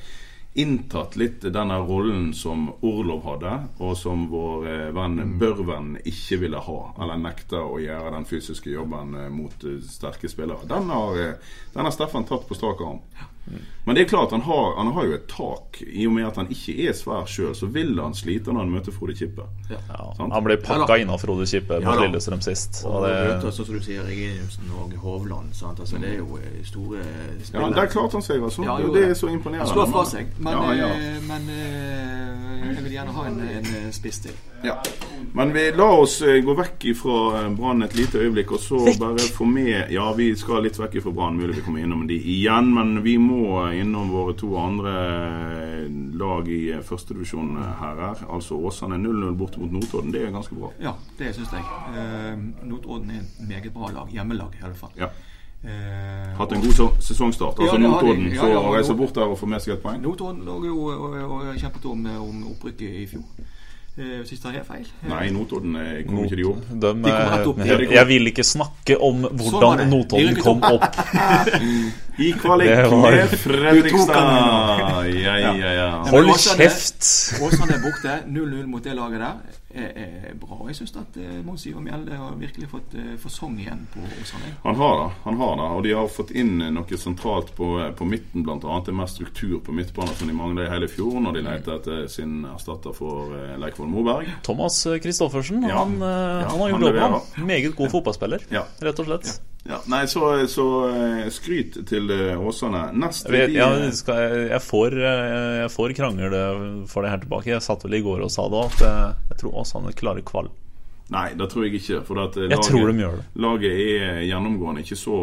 inntatt 0.55 1.15
litt 1.19 1.41
denne 1.41 1.77
rollen 1.83 2.29
som 2.33 2.69
Orlov 2.81 3.25
hadde, 3.27 3.53
og 3.83 3.97
som 3.99 4.27
vår 4.31 4.67
eh, 4.71 4.87
venn 4.95 5.15
Mm. 5.15 5.37
Børven 5.39 5.87
ikke 6.03 6.37
ville 6.41 6.59
ha. 6.59 6.79
Eller 7.01 7.19
nekta 7.19 7.61
å 7.63 7.79
gjøre 7.79 8.11
den 8.15 8.27
fysiske 8.27 8.71
jobben 8.71 9.15
eh, 9.19 9.29
mot 9.31 9.63
eh, 9.63 9.81
sterke 9.83 10.29
spillere. 10.31 10.67
Den 10.69 10.89
har, 10.91 11.19
den 11.73 11.87
har 11.87 11.91
Steffen 11.95 12.27
tatt 12.27 12.47
på 12.47 12.55
strak 12.55 12.83
arm. 12.83 13.01
Men 13.85 13.95
det 13.95 14.01
er 14.01 14.07
klart 14.09 14.31
han 14.33 14.41
har, 14.41 14.71
han 14.77 14.87
har 14.95 15.03
jo 15.05 15.13
et 15.13 15.27
tak. 15.29 15.77
I 15.85 16.07
og 16.07 16.13
med 16.15 16.25
at 16.25 16.39
han 16.41 16.47
ikke 16.49 16.73
er 16.89 16.95
svær 16.97 17.27
sjøl, 17.29 17.51
så 17.55 17.67
vil 17.69 17.91
han 18.01 18.15
slite 18.17 18.49
når 18.53 18.63
han 18.65 18.71
møter 18.73 18.95
Frode 18.95 19.13
Kippe. 19.13 19.45
Ja, 19.69 19.77
Ja, 19.89 20.07
han 20.17 20.43
ble 20.47 20.57
pakka 20.57 20.97
inn 20.97 21.11
av 21.13 21.21
Frode 21.21 21.45
Kippe 21.49 21.77
Ja 21.83 21.93
da. 21.93 22.07
Lillestrøm 22.07 22.41
sist. 22.41 22.81
Og 22.85 22.95
Og 22.95 23.05
det, 23.05 23.13
Møter, 23.29 23.51
som 23.53 23.69
du 23.69 23.77
sier, 23.85 24.01
Reginiussen 24.07 24.71
og 24.81 24.95
Hovland. 25.03 25.53
Sant? 25.53 25.79
Altså, 25.79 26.01
det 26.01 26.15
er 26.15 26.17
jo 26.17 26.39
store 26.63 27.03
spillere. 27.43 27.69
Ja. 27.69 27.81
Der 27.81 27.91
klarte 27.93 28.17
han 28.17 28.25
seg, 28.25 28.41
altså. 28.43 28.65
Ja, 28.65 28.79
jo, 28.81 28.93
det 28.95 29.03
er 29.09 29.13
så 29.13 29.29
imponerende. 29.29 29.67
Han 29.67 29.73
slår 29.75 29.91
fra 29.93 30.05
seg, 30.09 30.33
men, 30.39 30.53
ja, 30.53 30.73
ja. 30.81 30.89
eh, 30.89 31.21
men 31.29 31.49
eh, 31.53 32.75
jeg 32.75 32.83
vil 32.83 32.97
gjerne 32.97 33.13
ha 33.19 33.27
en, 33.29 33.39
en 33.59 33.71
eh, 33.83 33.91
spiss 33.93 34.19
til. 34.25 34.33
Ja. 34.65 34.79
Men 35.33 35.51
vi 35.53 35.71
la 35.75 35.87
oss 35.99 36.21
eh, 36.21 36.37
gå 36.45 36.53
vekk 36.55 36.85
fra 36.95 37.15
eh, 37.41 37.49
Brann 37.57 37.83
et 37.83 37.95
lite 37.97 38.19
øyeblikk, 38.23 38.51
og 38.55 38.59
så 38.63 38.79
bare 38.99 39.19
få 39.35 39.45
med 39.45 39.91
Ja, 39.91 40.05
vi 40.15 40.29
skal 40.39 40.63
litt 40.63 40.77
vekk 40.79 41.01
fra 41.03 41.11
Brann, 41.11 41.37
mulig 41.37 41.55
vi 41.57 41.61
kommer 41.65 41.83
innom 41.83 42.05
de 42.07 42.15
igjen, 42.19 42.71
men 42.73 43.01
vi 43.03 43.17
må 43.19 43.65
innom 43.75 44.09
våre 44.13 44.33
to 44.39 44.53
andre 44.57 44.93
eh, 44.95 45.85
lag 46.15 46.47
i 46.47 46.61
førstedivisjon 46.83 47.55
her. 47.59 47.99
her. 48.05 48.25
Altså 48.29 48.55
Åsane 48.55 48.95
0-0 49.01 49.35
borte 49.39 49.59
mot 49.59 49.71
Notodden. 49.75 50.11
Det 50.15 50.23
er 50.27 50.31
ganske 50.35 50.55
bra. 50.55 50.71
Ja, 50.81 50.93
det 51.19 51.33
syns 51.35 51.51
jeg. 51.53 51.63
Eh, 51.95 52.35
Notodden 52.67 53.11
er 53.11 53.23
et 53.23 53.47
meget 53.47 53.73
bra 53.73 53.91
lag. 53.91 54.11
Hjemmelag, 54.11 54.55
i 54.59 54.63
alle 54.65 54.75
fall. 54.79 54.93
Ja. 54.99 55.11
Eh, 55.65 56.31
Hatt 56.37 56.51
en 56.53 56.61
god 56.61 57.01
sesongstart. 57.01 57.59
Altså 57.59 57.75
Ja. 57.75 57.81
Notodden 57.87 58.27
Ja, 58.31 58.41
får 58.41 58.49
ja, 58.49 58.57
og- 58.59 58.75
reise 58.75 58.93
bort 58.93 59.15
der 59.15 59.25
og 59.27 59.37
få 59.39 59.45
med 59.49 59.59
seg 59.61 59.73
et 59.73 59.81
poeng. 59.83 60.01
Notodden 60.01 60.45
lå 60.45 60.59
jo 60.65 60.75
og, 60.85 61.01
og, 61.01 61.41
og 61.49 61.55
kjempet 61.57 61.85
om, 61.89 62.05
om 62.05 62.43
opprykket 62.51 62.89
i 63.01 63.05
fjor. 63.09 63.23
Eh, 63.97 64.17
Hvis 64.19 64.31
ikke 64.35 64.41
tar 64.43 64.51
helt 64.57 64.67
feil. 64.67 64.87
Nei, 65.07 65.29
Notodden 65.31 65.75
eh, 65.79 66.01
kom 66.03 66.17
ikke 66.25 66.35
de 66.35 66.43
opp. 66.49 66.63
de, 66.67 66.89
De 67.05 67.11
opp. 67.47 67.59
eh, 67.59 67.67
Ja, 67.69 67.77
de 67.79 67.85
jeg 67.95 68.07
vil 68.09 68.27
ikke 68.27 68.43
snakke 68.43 68.97
om 68.99 69.21
hvordan 69.23 69.77
det. 69.79 69.85
Notodden 69.93 70.35
kom 70.43 70.63
opp. 70.67 70.97
I 72.25 72.31
kvalik 72.39 72.69
med 72.91 73.37
Fredrikstad! 73.39 75.07
Ja, 75.15 75.35
ja, 75.39 75.71
ja. 75.79 75.87
Hold 76.11 76.27
kjeft! 76.35 77.07
Åsane 77.43 77.77
er 77.77 77.81
borte. 77.83 78.17
0-0 78.27 78.65
mot 78.67 78.83
det 78.83 78.95
laget 78.95 79.19
der. 79.23 79.33
Er, 79.75 79.89
er 80.31 80.35
bra. 80.39 80.55
Jeg 80.69 80.75
syns 80.77 80.93
at 80.95 81.17
uh, 81.19 81.41
Mons 81.43 81.65
Ivar 81.67 81.81
Mjelde 81.83 82.15
har 82.15 82.35
virkelig 82.39 82.69
fått 82.71 82.93
uh, 82.95 83.15
fasong 83.19 83.57
igjen 83.59 83.81
på 83.91 83.99
Åsane. 84.21 84.53
Han 84.63 84.75
har 84.79 84.93
det. 85.01 85.07
han 85.25 85.39
har 85.41 85.55
det, 85.59 85.65
Og 85.75 85.81
de 85.83 85.91
har 85.97 86.07
fått 86.07 86.31
inn 86.31 86.53
noe 86.71 86.97
sentralt 87.01 87.51
på, 87.57 87.67
på 87.99 88.07
midten, 88.07 88.45
bl.a. 88.47 88.55
Det 88.85 88.93
er 88.93 88.97
mer 89.01 89.09
struktur 89.11 89.57
på 89.65 89.75
midtbanen 89.75 90.15
som 90.15 90.31
de 90.31 90.37
mangla 90.37 90.63
i 90.63 90.69
hele 90.71 90.87
fjor, 90.87 91.17
når 91.25 91.35
de 91.39 91.43
leter 91.49 91.75
etter 91.75 92.05
sin 92.07 92.45
erstatter 92.53 92.95
for 92.95 93.35
Leikvoll 93.59 93.91
Moberg. 93.91 94.31
Thomas 94.47 94.79
Christoffersen 95.03 95.67
Ja. 95.67 95.81
han, 95.83 95.97
eh, 95.99 96.07
Ja, 96.07 96.47
han 96.53 96.59
har 96.63 96.69
gjort 96.71 96.87
leverer. 96.87 97.19
Meget 97.45 97.75
god 97.75 97.91
fotballspiller, 97.91 98.47
Ja. 98.51 98.63
rett 98.81 98.99
og 99.03 99.05
slett. 99.11 99.41
Ja, 99.65 99.79
nei, 99.89 100.03
så, 100.07 100.21
så 100.47 100.65
eh, 100.91 101.29
skryt 101.33 101.79
til 101.89 102.11
eh, 102.13 102.35
Åsane. 102.37 102.91
Neste 102.93 103.31
Jeg, 103.33 103.47
vet, 103.49 103.55
ja, 103.57 103.69
skal, 103.97 104.35
jeg, 104.51 104.61
får, 104.61 104.97
eh, 105.01 105.55
jeg 105.63 105.71
får 105.73 105.95
krangel 105.97 106.35
for 106.91 107.01
det 107.01 107.15
her 107.15 107.23
tilbake. 107.23 107.49
Jeg 107.55 107.65
satt 107.65 107.87
vel 107.87 107.97
i 107.97 108.03
går 108.05 108.21
og 108.27 108.29
sa 108.33 108.45
det 108.53 108.61
at 108.67 108.85
jeg, 108.85 109.39
tror 109.41 109.57
Åsane 109.63 109.95
klarer 109.97 110.21
kvall. 110.27 110.51
Nei, 111.13 111.35
det 111.37 111.47
tror 111.51 111.67
jeg 111.67 111.77
ikke. 111.77 111.99
For 112.05 112.21
at 112.23 112.37
eh, 112.37 112.49
Jeg 112.49 112.61
tror 112.65 112.91
de 112.91 113.03
gjør 113.03 113.17
det. 113.19 113.25
laget 113.41 113.81
er 113.81 114.21
gjennomgående 114.25 114.85
ikke 114.85 114.97
så 114.97 115.17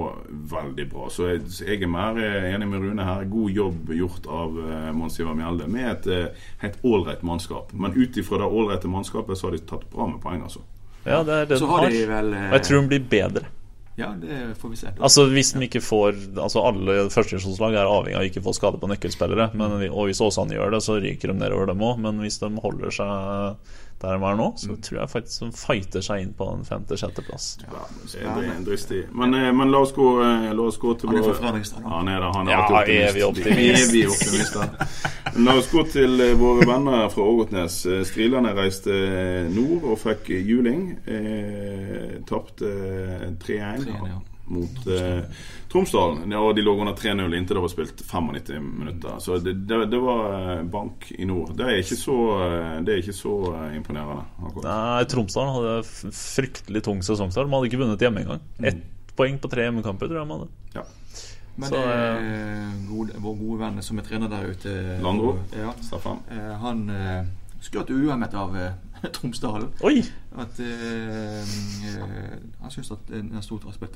veldig 0.52 0.88
bra. 0.90 1.08
Så 1.10 1.30
jeg, 1.30 1.46
jeg 1.62 1.80
er 1.82 1.90
mer 1.90 2.18
eh, 2.22 2.50
enig 2.52 2.68
med 2.70 2.84
Rune 2.84 3.06
her. 3.06 3.24
God 3.30 3.56
jobb 3.62 3.94
gjort 3.98 4.26
av 4.26 4.58
uh, 4.58 4.90
Mons 4.94 5.18
Ivar 5.22 5.38
Mjelde 5.38 5.66
med 5.70 5.88
et 5.90 6.36
helt 6.62 6.82
ålreit 6.86 7.22
mannskap. 7.26 7.70
Men 7.74 7.94
ut 7.98 8.18
ifra 8.18 8.42
det 8.42 8.50
ålreite 8.50 8.90
mannskapet 8.90 9.38
så 9.38 9.48
har 9.48 9.58
de 9.58 9.64
tatt 9.70 9.86
bra 9.90 10.06
med 10.10 10.22
poeng, 10.22 10.42
altså. 10.46 10.62
Ja, 11.02 11.22
det 11.26 11.34
er 11.34 11.50
det 11.50 11.58
Så 11.58 11.66
de 11.66 11.70
har 11.72 11.82
har. 11.86 11.90
de 11.90 12.06
vel 12.06 12.32
eh, 12.34 12.46
Og 12.52 12.56
jeg 12.58 12.68
tror 12.68 12.80
de 12.80 12.88
blir 12.94 13.10
bedre. 13.18 13.48
Ja, 14.02 14.10
det 14.18 14.40
får 14.60 14.72
vi 14.72 14.80
se. 14.80 14.92
Altså 14.98 15.26
Hvis 15.30 15.52
de 15.54 15.66
ikke 15.68 15.82
får 15.84 16.16
Altså 16.34 16.64
Alle 16.66 16.96
førstevisjonslag 17.12 17.76
er 17.78 17.90
avhengig 17.90 18.18
av 18.18 18.26
ikke 18.28 18.44
få 18.44 18.54
skade 18.56 18.80
på 18.82 18.90
nøkkelspillere. 18.90 19.52
Men, 19.58 19.78
og 19.90 20.10
hvis 20.10 20.22
Åsane 20.24 20.56
gjør 20.56 20.74
det, 20.76 20.82
så 20.84 20.98
ryker 21.02 21.32
de 21.32 21.38
nedover, 21.38 21.70
dem 21.70 21.84
òg. 21.86 22.02
Men 22.02 22.20
hvis 22.24 22.40
de 22.42 22.50
holder 22.64 22.94
seg 22.98 23.72
der 24.02 24.18
de 24.18 24.24
er 24.32 24.36
nå, 24.38 24.48
så 24.58 24.74
tror 24.82 24.98
jeg 25.00 25.10
faktisk 25.12 25.44
de 25.44 25.50
fighter 25.56 26.02
seg 26.04 26.24
inn 26.24 26.32
på 26.38 26.48
en 26.52 26.64
femte-sjetteplass. 26.66 27.46
Ja, 27.62 27.84
er 28.20 28.48
en 28.56 28.64
dristig. 28.66 29.04
Men, 29.14 29.34
eh, 29.38 29.52
men 29.54 29.70
la, 29.70 29.78
oss 29.86 29.92
gå, 29.96 30.08
eh, 30.26 30.48
la 30.52 30.66
oss 30.66 30.78
gå 30.82 30.94
til 30.98 31.08
Han 31.12 31.18
er 31.20 31.28
fra 31.28 31.36
Fredrikstad, 31.38 31.82
da. 31.84 31.92
Han 31.96 32.08
er 32.10 32.20
det. 32.24 32.32
Han 32.36 32.48
er 32.48 32.52
Ja, 32.52 32.64
optimist. 32.66 33.10
evig 33.10 33.24
optimist. 33.28 33.86
Evig 33.88 34.04
optimister. 34.10 34.74
La 35.46 35.54
oss 35.58 35.70
gå 35.72 35.86
til 35.92 36.20
eh, 36.20 36.34
våre 36.40 36.66
venner 36.68 37.08
fra 37.14 37.22
Ågotnes. 37.22 37.78
Strilerne 38.10 38.52
reiste 38.58 38.92
nord 39.54 39.86
og 39.94 39.98
fikk 40.02 40.28
juling. 40.42 40.98
Eh, 41.06 42.18
Tapte 42.28 42.68
eh, 42.68 43.30
3-1 43.38 43.86
3-1, 43.86 43.88
ja. 44.10 44.20
Mot 44.46 44.86
eh, 44.90 45.22
Tromsdalen. 45.72 46.30
Ja, 46.32 46.40
og 46.42 46.56
de 46.56 46.62
lå 46.66 46.74
under 46.80 46.96
3-0 46.98 47.36
inntil 47.38 47.56
det 47.56 47.62
var 47.64 47.70
spilt 47.72 48.02
95 48.04 48.66
minutter. 48.78 49.18
Så 49.22 49.38
det, 49.40 49.54
det, 49.70 49.78
det 49.92 50.00
var 50.02 50.24
eh, 50.58 50.62
bank 50.68 51.06
i 51.18 51.24
nord. 51.28 51.54
Det 51.56 51.68
er 51.68 51.78
ikke 51.80 51.96
så, 52.00 52.16
eh, 52.44 52.80
det 52.84 52.92
er 52.96 53.02
ikke 53.04 53.14
så 53.16 53.34
eh, 53.54 53.76
imponerende. 53.78 54.24
akkurat. 54.42 54.66
Nei, 54.68 55.04
Tromsdalen 55.12 55.54
hadde 55.56 56.12
fryktelig 56.18 56.82
tung 56.88 57.00
sesongstart. 57.06 57.48
Man 57.48 57.60
hadde 57.62 57.70
ikke 57.72 57.82
vunnet 57.84 58.02
hjemme 58.04 58.24
engang. 58.26 58.42
Ett 58.64 58.82
poeng 59.16 59.38
på 59.40 59.48
tre 59.52 59.68
hjemmekamper, 59.68 60.08
tror 60.10 60.22
jeg 60.22 60.28
man 60.32 60.44
hadde. 60.44 60.52
Ja. 60.76 60.84
Men 61.52 61.68
Så, 61.68 61.76
eh, 61.76 62.68
gode, 62.88 63.12
vår 63.20 63.34
gode 63.36 63.58
venn 63.60 63.82
som 63.84 63.98
er 64.00 64.06
trener 64.06 64.30
der 64.32 64.46
ute 64.54 64.70
Landro. 65.04 65.34
Ja, 65.52 65.72
Staffan. 65.84 66.22
eh, 66.32 66.54
han 66.62 66.86
eh, 66.90 67.24
skrøt 67.60 67.90
uhemmet 67.92 68.32
av 68.34 68.56
eh, 68.56 68.70
Tromsdalen. 69.14 69.70
Oi! 69.82 70.02
At 70.38 70.60
eh, 70.60 71.42
eh, 71.42 72.36
Han 72.60 72.70
syns 72.70 72.92
at 72.94 73.10
eh, 73.10 73.22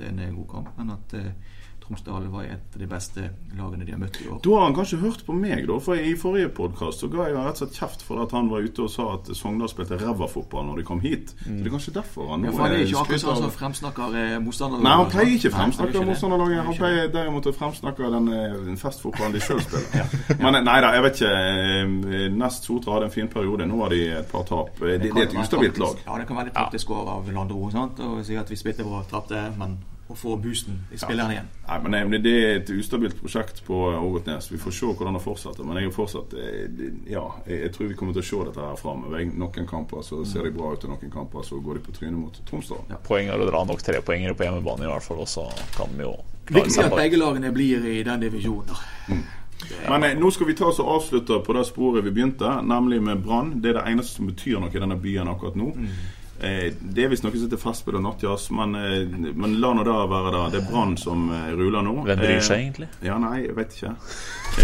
er 0.01 0.11
en 0.11 0.19
eh, 0.19 0.35
god 0.35 0.49
kamp, 0.51 0.73
men 0.79 0.91
at 0.91 1.15
eh, 1.87 1.89
Tromsdal 1.89 2.27
var 2.33 2.45
et 2.45 2.75
av 2.75 2.81
de 2.83 2.87
beste 2.91 3.31
lagene 3.57 3.85
de 3.87 3.93
har 3.95 4.01
møtt 4.01 4.19
i 4.23 4.29
år. 4.29 4.41
Da 4.45 4.51
har 4.57 4.65
han 4.67 4.75
kanskje 4.75 4.99
hørt 5.01 5.25
på 5.27 5.33
meg, 5.37 5.67
da. 5.69 5.79
For 5.81 5.95
i 5.97 6.15
forrige 6.19 6.49
podkast 6.57 7.05
ga 7.13 7.29
jeg 7.29 7.37
rett 7.37 7.55
og 7.55 7.63
slett 7.63 7.79
kjeft 7.79 8.03
for 8.03 8.23
at 8.25 8.35
han 8.37 8.51
var 8.51 8.67
ute 8.67 8.83
og 8.87 8.91
sa 8.91 9.09
at 9.15 9.31
Sogndal 9.37 9.71
spilte 9.71 9.99
ræva 10.01 10.27
fotball 10.29 10.67
når 10.67 10.83
de 10.83 10.87
kom 10.89 11.01
hit. 11.01 11.35
Så 11.39 11.51
det 11.51 11.67
er 11.67 11.75
kanskje 11.77 11.95
derfor 11.95 12.33
han 12.33 12.45
Ja, 12.45 12.51
for 12.51 12.67
han 12.67 12.73
er 12.77 12.85
ikke 12.85 13.03
akkurat 13.05 13.25
sånn 13.25 13.43
som 13.47 13.55
fremsnakker 13.55 14.17
motstanderlaget. 14.45 14.85
Nei, 14.87 14.97
han 15.01 15.11
pleier 15.15 15.35
ikke 15.39 15.55
fremsnakke 15.55 16.05
motstanderlaget. 16.11 16.65
Han 16.67 16.79
pleier 16.81 17.11
derimot 17.15 17.47
å 17.47 17.55
fremsnakke 17.57 18.11
den 18.17 18.27
den 18.67 18.77
festfotballen 18.81 19.33
de 19.37 19.41
sjøl 19.41 19.61
spiller. 19.63 20.15
Men 20.43 20.59
eh, 20.59 20.65
nei 20.67 20.79
da, 20.85 20.93
jeg 20.97 21.05
vet 21.07 21.21
ikke. 21.21 21.33
eh, 21.33 22.29
Nest 22.37 22.67
Sotra 22.69 22.97
hadde 22.97 23.11
en 23.11 23.15
fin 23.15 23.29
periode. 23.33 23.67
Nå 23.69 23.81
har 23.83 23.95
de 23.95 24.01
et 24.21 24.31
par 24.31 24.45
tap. 24.49 24.73
Det, 24.81 24.99
Det, 25.01 25.13
det 25.15 25.23
er 25.23 25.29
et 25.31 25.37
ustabilt 25.41 25.79
lag. 25.79 26.01
Ja, 26.07 26.19
det 26.19 26.27
kan 26.29 26.37
være 26.41 26.51
litt 26.51 26.59
taktisk 26.59 26.91
over 26.91 27.13
av 27.17 27.31
Landro 27.33 27.67
og 27.67 28.25
si 28.27 28.37
at 28.37 28.51
vi 28.51 28.57
spilte 28.59 28.85
bra, 28.87 29.03
tapte, 29.11 29.41
men 29.59 29.79
å 30.09 30.15
få 30.15 30.37
boosten 30.39 30.79
i 30.95 30.99
spillerne 30.99 31.35
igjen. 31.35 31.49
Nei, 31.67 31.79
men 31.83 31.97
eh, 31.99 32.21
Det 32.23 32.35
er 32.41 32.61
et 32.61 32.71
ustabilt 32.71 33.17
prosjekt 33.19 33.63
på 33.67 33.81
eh, 33.91 34.05
Ågotnes. 34.05 34.51
Vi 34.53 34.61
får 34.63 34.77
se 34.77 34.91
hvordan 34.91 35.19
det 35.19 35.23
fortsetter. 35.25 35.67
Men 35.67 35.81
jeg 35.81 35.91
er 35.91 35.97
fortsatt 35.97 36.37
eh, 36.39 36.85
Ja, 37.11 37.25
jeg, 37.47 37.73
tror 37.75 37.91
vi 37.91 37.99
kommer 37.99 38.17
til 38.17 38.23
å 38.23 38.29
se 38.31 38.43
dette 38.51 38.69
her 38.69 38.79
framover. 38.81 39.25
Noen 39.27 39.71
kamper 39.71 40.05
så 40.07 40.23
ser 40.29 40.47
de 40.47 40.55
bra 40.55 40.75
ut, 40.75 40.87
og 40.87 40.95
noen 40.95 41.13
kamper 41.13 41.47
så 41.47 41.59
går 41.63 41.81
de 41.81 41.87
på 41.89 41.97
trynet 41.97 42.19
mot 42.21 42.39
Tromsdal. 42.47 42.87
Poeng 43.07 43.33
er 43.33 43.43
å 43.43 43.49
dra 43.51 43.65
nok 43.67 43.83
trepoengere 43.83 44.39
på 44.39 44.47
hjemmebane, 44.47 44.87
i 44.87 44.93
hvert 44.93 45.09
fall. 45.09 45.25
Og 45.27 45.31
så 45.31 45.49
kan 45.77 45.93
vi 45.97 46.07
jo 46.07 46.15
Viktig 46.47 46.79
at 46.79 46.95
begge 46.95 47.19
lagene 47.19 47.51
blir 47.51 47.83
i 47.91 48.05
den 48.07 48.23
divisjonen. 48.23 48.79
Mm. 49.11 49.25
Men 49.89 50.05
eh, 50.05 50.19
nå 50.19 50.31
skal 50.31 50.47
vi 50.51 50.55
ta 50.57 50.69
oss 50.71 50.81
og 50.83 50.91
avslutte 50.99 51.39
på 51.45 51.57
det 51.57 51.65
sporet 51.69 52.05
vi 52.05 52.13
begynte, 52.15 52.59
nemlig 52.63 53.01
med 53.03 53.23
Brann. 53.25 53.57
Det 53.63 53.73
er 53.73 53.81
det 53.81 53.87
eneste 53.93 54.19
som 54.19 54.29
betyr 54.29 54.61
noe 54.61 54.73
i 54.73 54.83
denne 54.83 54.99
byen 55.01 55.31
akkurat 55.33 55.57
nå. 55.59 55.73
Eh, 55.75 56.05
det 56.41 57.05
er 57.05 57.09
visst 57.09 57.25
noe 57.25 57.33
som 57.33 57.47
heter 57.47 57.61
festspill 57.61 57.97
og 57.97 58.03
nattjazz, 58.05 58.51
men, 58.53 58.75
eh, 58.77 59.33
men 59.33 59.55
la 59.63 59.71
nå 59.75 59.85
det 59.87 59.95
være 60.11 60.33
det. 60.35 60.43
Det 60.53 60.59
er 60.61 60.67
Brann 60.71 60.97
som 61.01 61.31
eh, 61.33 61.53
ruler 61.57 61.83
nå. 61.87 61.95
Hvem 62.05 62.19
bryr 62.21 62.35
Eh, 62.37 62.43
seg 62.45 62.61
egentlig? 62.61 62.89
Ja, 63.07 63.17
nei, 63.23 63.47
jeg 63.47 63.57
vet 63.57 63.77
ikke. 63.79 63.95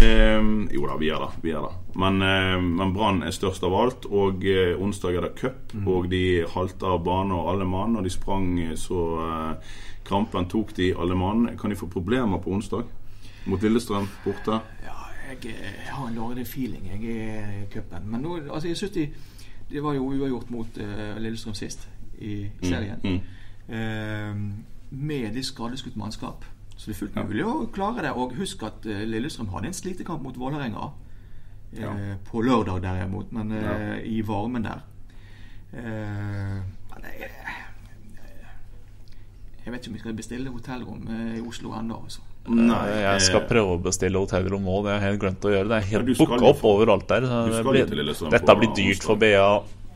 Eh, 0.01 0.49
jo 0.75 0.85
da, 0.87 0.97
vi 1.01 1.09
gjør 1.09 1.25
det. 1.25 1.31
Vi 1.43 1.53
gjør 1.53 1.67
det. 1.69 1.73
Men, 2.03 2.21
eh, 2.21 2.57
men 2.61 2.93
Brann 2.93 3.23
er 3.25 3.33
størst 3.33 3.65
av 3.65 3.73
alt. 3.79 4.05
Og 4.09 4.45
eh, 4.45 4.75
onsdag 4.77 5.17
er 5.17 5.27
det 5.27 5.33
cup, 5.41 5.73
og 5.87 6.09
de 6.13 6.23
halta 6.53 6.93
av 6.93 7.03
bane 7.05 7.33
og 7.33 7.49
alle 7.53 7.65
mann. 7.69 7.97
Og 7.97 8.05
de 8.05 8.13
sprang 8.13 8.51
eh, 8.67 8.75
så 8.79 9.01
eh, 9.25 9.75
krampen 10.05 10.45
tok 10.51 10.75
de 10.77 10.93
alle 10.93 11.15
mann. 11.17 11.47
Kan 11.57 11.73
de 11.73 11.79
få 11.79 11.89
problemer 11.89 12.37
på 12.43 12.53
onsdag? 12.53 12.85
Mot 13.49 13.61
Lillestrøm 13.61 14.05
borte? 14.23 14.61
Ja, 14.85 14.99
jeg, 15.33 15.55
jeg 15.57 15.91
har 15.91 16.07
en 16.07 16.15
dårlig 16.15 16.45
feeling 16.47 16.85
jeg 16.93 17.03
i 17.03 17.65
cupen. 17.73 18.05
Men 18.07 18.21
nå, 18.23 18.37
altså, 18.47 18.69
jeg 18.69 18.77
synes 18.77 18.93
de, 18.95 19.07
det 19.69 19.83
var 19.83 19.95
jo 19.97 20.09
uavgjort 20.11 20.49
mot 20.53 20.77
uh, 20.77 21.15
Lillestrøm 21.21 21.55
sist 21.57 21.87
i 22.19 22.49
serien. 22.61 22.99
Mm. 23.03 23.21
Eh, 23.73 24.35
med 24.93 25.33
litt 25.35 25.47
skadeskutt 25.47 25.95
mannskap. 25.99 26.45
Så 26.75 26.89
det 26.89 26.95
er 26.95 26.99
fullt 26.99 27.15
mulig 27.17 27.45
å 27.47 27.55
klare 27.73 28.03
det. 28.05 28.11
Og 28.15 28.35
husk 28.37 28.63
at 28.67 28.85
uh, 28.85 29.03
Lillestrøm 29.07 29.49
hadde 29.53 29.71
en 29.71 29.77
slitekamp 29.77 30.23
mot 30.23 30.37
Vålerenga 30.37 30.91
eh, 31.73 31.81
Ja. 31.81 31.93
på 32.29 32.41
lørdag 32.45 32.83
derimot, 32.83 33.31
men 33.33 33.51
i 34.05 34.21
varmen 34.21 34.63
der. 34.67 34.83
Eh, 35.73 36.59
jeg 39.65 39.71
vet 39.73 39.81
ikke 39.81 39.91
om 39.91 39.93
vi 39.97 39.99
skal 40.03 40.13
bestille 40.17 40.49
hotellrom 40.51 41.07
eh, 41.09 41.37
i 41.39 41.41
Oslo 41.47 41.71
ennå. 41.79 42.01
Altså. 42.03 42.19
Nei, 42.51 42.81
Jeg 42.99 43.21
skal 43.23 43.41
eh, 43.41 43.47
prøve 43.47 43.77
å 43.77 43.81
bestille 43.85 44.19
hotellrom 44.19 44.65
òg, 44.67 44.83
Det 44.85 44.91
har 44.91 44.99
jeg 44.99 45.07
helt 45.13 45.21
glemt 45.21 45.47
å 45.47 45.53
gjøre. 45.53 45.69
Det 45.71 45.77
er 45.77 45.87
helt 45.93 46.17
booka 46.19 46.41
opp 46.49 46.63
overalt 46.67 47.07
der. 47.07 47.21
det 47.21 47.63
blir- 47.63 48.29
Dette 48.35 48.55
blir 48.59 48.73
dyrt 48.75 49.03
for. 49.07 49.15
BA. 49.15 49.47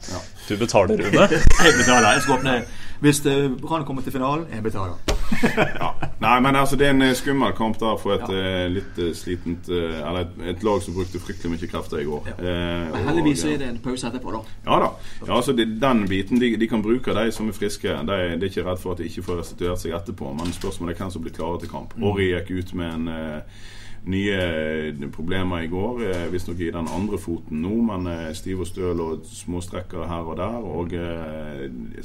Ja. 0.07 0.19
Du 0.47 0.55
betaler, 0.61 0.97
Rune. 1.01 1.27
Jeg 1.65 1.77
betaler. 1.81 2.11
Jeg 2.13 2.21
skal 2.21 2.37
åpne 2.37 2.57
Hvis 3.01 3.25
eh, 3.25 3.47
Brann 3.61 3.83
kommer 3.85 4.01
til 4.05 4.13
finalen, 4.13 4.45
jeg 4.53 4.63
betaler. 4.63 5.16
Ja. 5.81 5.89
Nei, 6.19 6.39
men 6.41 6.55
altså, 6.55 6.75
det 6.79 6.87
er 6.87 6.93
en 6.95 7.01
eh, 7.05 7.13
skummel 7.17 7.51
kamp 7.57 7.77
der 7.81 7.97
for 8.01 8.15
et 8.15 8.29
eh, 8.33 8.65
litt 8.71 8.97
eh, 9.01 9.11
slitent 9.17 9.67
Eller 9.69 10.21
et, 10.23 10.37
et 10.53 10.63
lag 10.65 10.81
som 10.81 10.95
brukte 10.95 11.19
fryktelig 11.21 11.51
mye 11.53 11.69
krefter 11.71 12.01
i 12.01 12.07
går. 12.07 12.29
Ja. 12.31 12.35
Eh, 12.37 12.83
Men 12.87 12.95
og- 13.01 13.09
heldigvis 13.11 13.43
så 13.43 13.51
er 13.53 13.57
det 13.61 13.69
en 13.69 13.79
pause 13.83 14.07
etterpå, 14.09 14.33
da. 14.37 14.41
Ja 14.69 14.79
da. 14.85 14.89
Ja, 15.27 15.31
altså 15.37 15.53
det, 15.57 15.67
Den 15.81 16.05
biten 16.09 16.39
de, 16.41 16.53
de 16.57 16.67
kan 16.71 16.81
bruke, 16.85 17.13
de 17.17 17.31
som 17.35 17.49
er 17.51 17.57
friske. 17.57 17.87
De, 18.07 18.17
de 18.17 18.45
er 18.47 18.49
ikke 18.49 18.65
redd 18.67 18.81
for 18.81 18.95
at 18.95 19.01
de 19.03 19.09
ikke 19.11 19.25
får 19.27 19.41
restituert 19.43 19.83
seg 19.83 19.93
etterpå. 19.97 20.33
Men 20.39 20.53
spørsmålet 20.55 20.95
er 20.95 21.03
hvem 21.03 21.11
som 21.17 21.25
blir 21.27 21.35
klare 21.37 21.59
til 21.63 21.69
kamp. 21.71 21.93
Orri 22.01 22.31
gikk 22.33 22.53
ut 22.61 22.73
med 22.79 22.93
en 22.93 23.07
eh, 23.13 23.65
nye 24.07 24.37
eh, 24.39 25.09
problemer 25.13 25.65
i 25.65 25.67
går. 25.71 26.01
Eh, 26.09 26.25
Visstnok 26.31 26.59
i 26.63 26.71
den 26.71 26.87
andre 26.87 27.19
foten 27.21 27.61
nå, 27.63 27.73
men 27.89 28.07
eh, 28.11 28.31
stiv 28.37 28.63
og 28.63 28.69
støl 28.69 29.03
og 29.03 29.27
små 29.27 29.61
strekker 29.63 30.07
her 30.09 30.27
og 30.31 30.37
der. 30.39 30.57
Og 30.63 30.95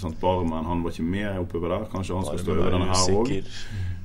sant, 0.01 0.21
Barmen 0.21 0.69
han 0.69 0.85
var 0.85 0.95
ikke 0.95 1.09
med 1.09 1.41
oppover 1.45 1.77
der. 1.77 1.89
Kanskje 1.95 2.19
han 2.19 2.29
skal 2.31 2.45
stå 2.45 2.57
over 2.59 2.77
denne 2.77 2.91
her 2.93 3.19
òg. 3.21 3.35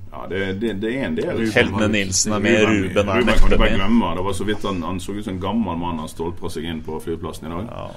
Ja, 0.08 0.24
det, 0.32 0.62
det, 0.62 0.76
det 0.82 0.92
er 0.96 1.08
en 1.10 1.18
del. 1.18 1.42
Heltene 1.54 1.88
Nilsen 1.92 2.34
er 2.34 2.40
med, 2.42 2.62
Ruben 2.66 3.10
er 3.10 3.20
Ruben 3.20 3.34
kan 3.42 3.60
med. 3.60 3.74
glemme. 3.76 4.14
Det 4.16 4.24
var 4.26 4.34
så 4.38 4.46
vidt 4.48 4.64
han, 4.66 4.80
han 4.88 5.00
så 5.04 5.14
ut 5.18 5.26
som 5.26 5.34
en 5.36 5.42
gammel 5.44 5.78
mann 5.78 6.00
han 6.00 6.10
stolpra 6.10 6.50
seg 6.50 6.66
inn 6.72 6.80
på 6.86 7.00
flyplassen 7.04 7.50
i 7.50 7.52
dag. 7.54 7.68
Ja. 7.74 7.90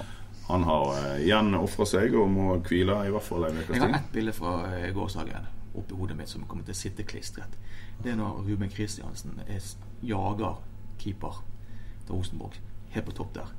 Han 0.50 0.64
har 0.66 0.88
uh, 0.90 1.20
igjen 1.22 1.54
ofra 1.54 1.86
seg 1.86 2.16
og 2.18 2.26
må 2.34 2.56
hvile 2.66 2.96
i 3.06 3.12
hvert 3.14 3.22
fall 3.22 3.46
en 3.46 3.60
ukes 3.60 3.70
Jeg 3.76 3.84
har 3.84 3.92
tid. 3.92 4.00
ett 4.00 4.12
bilde 4.16 4.32
fra 4.34 4.54
eh, 4.74 4.88
gårsdagen 4.96 5.46
oppi 5.78 5.94
hodet 5.94 6.16
mitt 6.18 6.28
som 6.32 6.42
kommer 6.50 6.66
til 6.66 6.74
å 6.74 6.80
sitte 6.80 7.06
klistret. 7.06 7.54
Det 8.04 8.12
er 8.12 8.16
når 8.16 8.44
Ruben 8.46 8.70
Kristiansen 8.72 9.40
er, 9.46 9.60
jager 10.02 10.62
keeper 10.98 11.44
til 12.06 12.14
Rosenborg 12.14 12.56
helt 12.90 13.06
på 13.06 13.12
topp 13.12 13.34
der. 13.34 13.50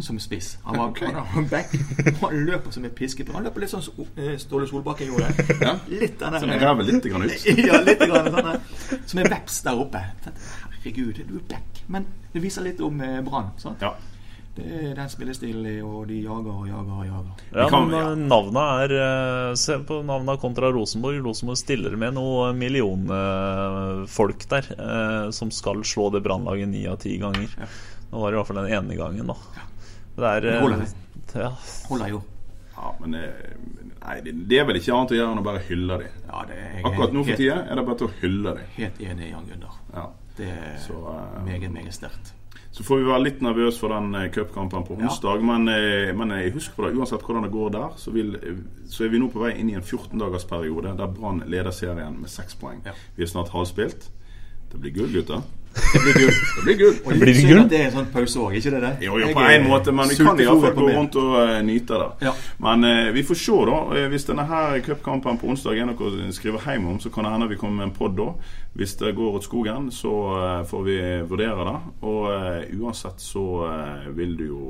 Som 0.00 0.18
spiss. 0.20 0.58
Han 0.64 0.78
var 0.78 1.22
han 1.24 1.48
back. 1.48 1.72
Han 2.20 2.44
løper 2.44 2.70
som 2.70 2.84
en 2.84 2.90
piskepinn. 2.90 3.34
Han 3.34 3.46
løper 3.46 3.62
litt 3.64 3.72
sånn 3.72 3.84
som 3.84 4.02
eh, 4.20 4.34
Ståle 4.38 4.66
Solbakken 4.68 5.08
gjorde. 5.08 5.30
Ja. 5.62 5.72
Litt 5.88 6.18
den 6.20 6.36
Som 6.40 6.52
der 6.52 6.60
ræva 6.60 6.84
litt 6.84 7.06
grann 7.08 7.24
ut. 7.24 7.46
ja, 7.68 7.78
litt 7.80 8.04
grann 8.04 8.28
sånn. 8.34 8.98
Som 9.08 9.22
en 9.22 9.30
veps 9.32 9.62
der 9.64 9.80
oppe. 9.80 10.02
Herregud, 10.26 11.22
du 11.24 11.38
er 11.38 11.46
back. 11.48 11.80
Men 11.88 12.04
det 12.34 12.44
viser 12.44 12.66
litt 12.66 12.82
om 12.84 13.00
eh, 13.00 13.22
Brann. 13.24 13.54
Ja. 13.80 13.94
Det 14.56 14.64
er 14.72 14.94
den 14.96 15.08
spillestilen, 15.12 15.66
og 15.84 16.06
de 16.08 16.16
jager 16.24 16.48
og 16.48 16.66
jager 16.68 16.92
og 16.96 17.04
jager. 17.04 17.42
Ja, 17.52 17.66
kan- 17.68 17.90
men 17.90 17.98
ja. 17.98 18.10
eh, 18.12 18.22
navnet 18.30 18.62
er 18.86 18.94
eh, 18.96 19.54
Se 19.60 19.76
på 19.84 19.98
navnet 20.08 20.40
kontra 20.40 20.70
Rosenborg. 20.72 21.18
Rosenborg 21.26 21.58
stiller 21.60 21.96
med 22.00 22.14
noen 22.16 22.56
millionfolk 22.60 24.46
der 24.48 24.70
eh, 24.76 25.30
som 25.36 25.50
skal 25.52 25.82
slå 25.84 26.08
det 26.14 26.22
brannlaget 26.24 26.68
ni 26.72 26.86
av 26.88 26.96
ti 27.02 27.18
ganger. 27.20 27.52
Ja. 27.60 27.68
Det 28.06 28.22
var 28.22 28.32
i 28.32 28.38
hvert 28.38 28.46
fall 28.48 28.62
den 28.62 28.72
ene 28.72 28.96
gangen, 28.96 29.26
da. 29.28 29.36
Det 30.16 30.24
er 30.30 30.40
Det 30.46 30.60
holder, 30.62 30.86
ja, 31.36 31.50
Holder 31.90 32.08
jo. 32.14 32.22
ja, 32.76 32.92
men 33.02 33.16
Nei, 34.06 34.20
det, 34.22 34.32
det 34.48 34.60
er 34.60 34.64
vel 34.68 34.78
ikke 34.78 34.94
annet 34.94 35.12
å 35.12 35.16
gjøre 35.18 35.32
enn 35.34 35.40
å 35.40 35.44
bare 35.44 35.60
hylle 35.66 35.96
dem. 35.98 36.18
Ja, 36.30 36.42
det 36.46 36.56
er 36.62 36.84
Akkurat 36.86 37.12
nå 37.16 37.24
for 37.26 37.40
tida 37.40 37.56
er 37.66 37.74
det 37.80 37.84
bare 37.88 37.98
til 37.98 38.06
å 38.06 38.12
hylle 38.20 38.52
dem. 38.54 38.68
Helt 38.76 39.00
enig, 39.02 39.30
Jan 39.32 39.48
Gunnar. 39.50 39.78
Ja. 39.96 40.04
Det 40.36 40.46
er 40.52 40.76
Så, 40.84 40.94
meget, 41.44 41.72
meget 41.74 41.94
sterkt. 41.96 42.30
Så 42.76 42.84
får 42.84 42.98
vi 43.00 43.06
være 43.08 43.22
litt 43.24 43.38
nervøse 43.40 43.80
for 43.80 43.88
den 43.94 44.10
eh, 44.18 44.26
cupkampen 44.34 44.82
på 44.84 44.98
Ja. 45.00 45.06
onsdag. 45.08 45.40
Men, 45.48 45.68
eh, 45.72 46.10
men 46.12 46.28
jeg 46.36 46.52
husker 46.52 46.76
på 46.76 46.84
det, 46.84 46.96
uansett 46.98 47.22
hvordan 47.24 47.46
det 47.46 47.52
går 47.54 47.70
der, 47.72 47.94
så, 47.96 48.12
vil, 48.12 48.34
eh, 48.36 48.58
så 48.92 49.04
er 49.06 49.08
vi 49.14 49.18
nå 49.22 49.30
på 49.32 49.40
vei 49.40 49.54
inn 49.56 49.70
i 49.72 49.76
en 49.78 49.86
14-dagersperiode 49.86 50.92
der 50.98 51.06
Brann 51.16 51.40
leder 51.48 51.72
serien 51.72 52.18
med 52.20 52.28
seks 52.28 52.54
poeng. 52.60 52.82
Ja. 52.84 52.92
Vi 53.16 53.22
er 53.24 53.30
snart 53.32 53.48
halvspilt. 53.54 54.10
Det 54.72 54.80
blir 54.82 54.92
gull, 54.92 55.08
gutter. 55.14 55.40
Det 55.76 56.00
blir 56.02 56.14
gull. 56.14 56.32
Det 56.56 56.64
blir 56.64 56.76
gull. 56.80 56.94
Og 57.04 57.12
Blir 57.20 57.32
det 57.32 57.36
synd 57.40 57.60
at 57.60 57.70
det 57.70 57.78
er 57.80 57.88
en 57.88 57.94
sånn 57.96 58.08
pause 58.12 58.42
òg, 58.42 58.56
ikke 58.58 58.72
det 58.74 58.82
det? 58.84 58.92
Jo, 59.06 59.18
jo, 59.20 59.30
på 59.36 59.44
en 59.44 59.66
måte, 59.68 59.94
men 59.96 60.10
vi 60.10 60.18
kan 60.20 60.40
iallfall 60.42 60.74
gå 60.76 60.88
rundt 60.90 61.18
og 61.20 61.34
uh, 61.36 61.56
nyte 61.66 62.00
det. 62.02 62.28
Ja. 62.28 62.34
Men 62.66 62.86
uh, 62.86 63.10
vi 63.16 63.24
får 63.26 63.40
se, 63.42 63.58
da. 63.70 63.80
Eh, 63.96 64.08
hvis 64.12 64.28
denne 64.28 64.46
her 64.50 64.78
cupkampen 64.86 65.40
på 65.40 65.50
onsdag 65.52 65.80
er 65.80 65.90
noe 65.90 66.10
å 66.10 66.32
skrive 66.36 66.62
hjem 66.64 66.88
om, 66.94 67.00
så 67.02 67.12
kan 67.14 67.26
det 67.26 67.34
hende 67.34 67.50
vi 67.52 67.60
kommer 67.60 67.82
med 67.82 67.90
en 67.90 67.96
pod 67.96 68.16
da. 68.18 68.30
Hvis 68.76 68.96
det 69.00 69.14
går 69.16 69.38
åt 69.38 69.46
skogen, 69.48 69.90
så 69.94 70.14
uh, 70.36 70.64
får 70.68 70.86
vi 70.88 70.98
vurdere 71.28 71.68
det. 71.70 71.78
Og 72.06 72.80
uansett 72.80 73.22
så 73.22 73.46
vil 74.16 74.36
du 74.38 74.46
jo 74.50 74.62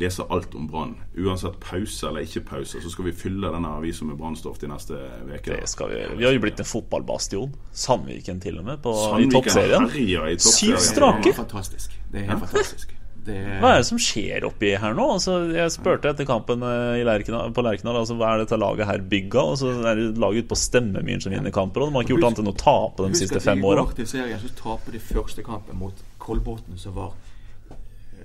lese 0.00 0.24
alt 0.28 0.54
om 0.54 0.66
Brann. 0.68 0.94
Uansett 1.18 1.58
pause 1.60 2.08
eller 2.08 2.24
ikke 2.26 2.44
pause, 2.48 2.80
så 2.82 2.92
skal 2.92 3.10
vi 3.10 3.12
fylle 3.16 3.50
denne 3.52 3.74
avisa 3.76 4.06
med 4.08 4.16
brannstoff 4.20 4.60
de 4.62 4.70
neste 4.70 4.96
uker. 5.28 5.58
det 5.58 5.68
skal 5.68 5.92
vi 5.92 6.00
gjøre. 6.00 6.16
Vi 6.16 6.24
har 6.28 6.32
jo 6.36 6.42
blitt 6.46 6.62
en 6.64 6.68
fotballbastion. 6.68 7.52
Sandviken 7.72 8.40
til 8.40 8.58
og 8.62 8.66
med, 8.70 8.80
på, 8.84 8.96
i 9.20 9.28
toppserien. 9.32 9.90
herjer 9.92 10.34
Syv 10.40 10.80
strake. 10.80 11.28
Det 11.28 11.36
er 11.36 11.40
fantastisk. 11.44 12.00
Det 12.12 12.24
er 12.24 12.32
helt 12.32 12.44
fantastisk. 12.48 12.96
Det 13.22 13.36
Hva 13.62 13.68
er 13.70 13.76
det 13.78 13.86
som 13.86 14.00
skjer 14.02 14.42
oppi 14.48 14.72
her 14.82 14.96
nå? 14.98 15.04
Altså, 15.14 15.36
jeg 15.54 15.70
spurte 15.70 16.10
etter 16.10 16.26
kampen 16.26 16.64
eh, 16.66 16.98
i 16.98 17.04
Lerkendal, 17.06 17.52
på 17.54 17.62
Lerkendal 17.62 18.00
altså, 18.00 18.16
hva 18.18 18.32
er 18.32 18.42
dette 18.42 18.58
laget 18.58 18.88
her 18.88 19.04
bygga. 19.12 19.44
Og 19.52 19.60
så 19.60 19.74
er 19.92 20.00
det 20.00 20.08
laget 20.22 20.48
på 20.50 20.58
Stemmemyren 20.58 21.22
som 21.22 21.34
vinner 21.34 21.54
kamper. 21.54 21.84
Og 21.84 21.92
de 21.92 21.98
har 21.98 22.06
ikke 22.06 22.16
gjort 22.16 22.30
annet 22.32 22.42
enn 22.42 22.50
å 22.50 22.56
tape 22.64 23.04
de 23.04 23.12
Husk 23.12 23.22
siste 23.22 23.38
at 23.38 23.46
fem 23.46 23.62
I 23.62 23.68
åra. 23.70 23.84
går 23.86 24.00
til 24.00 24.10
serien 24.16 24.42
så 24.42 24.50
taper 24.58 24.96
de 24.96 25.02
første 25.12 25.46
kampen 25.46 25.78
mot 25.78 26.02
Kolbotn, 26.22 26.74
som 26.82 26.98
var 26.98 27.14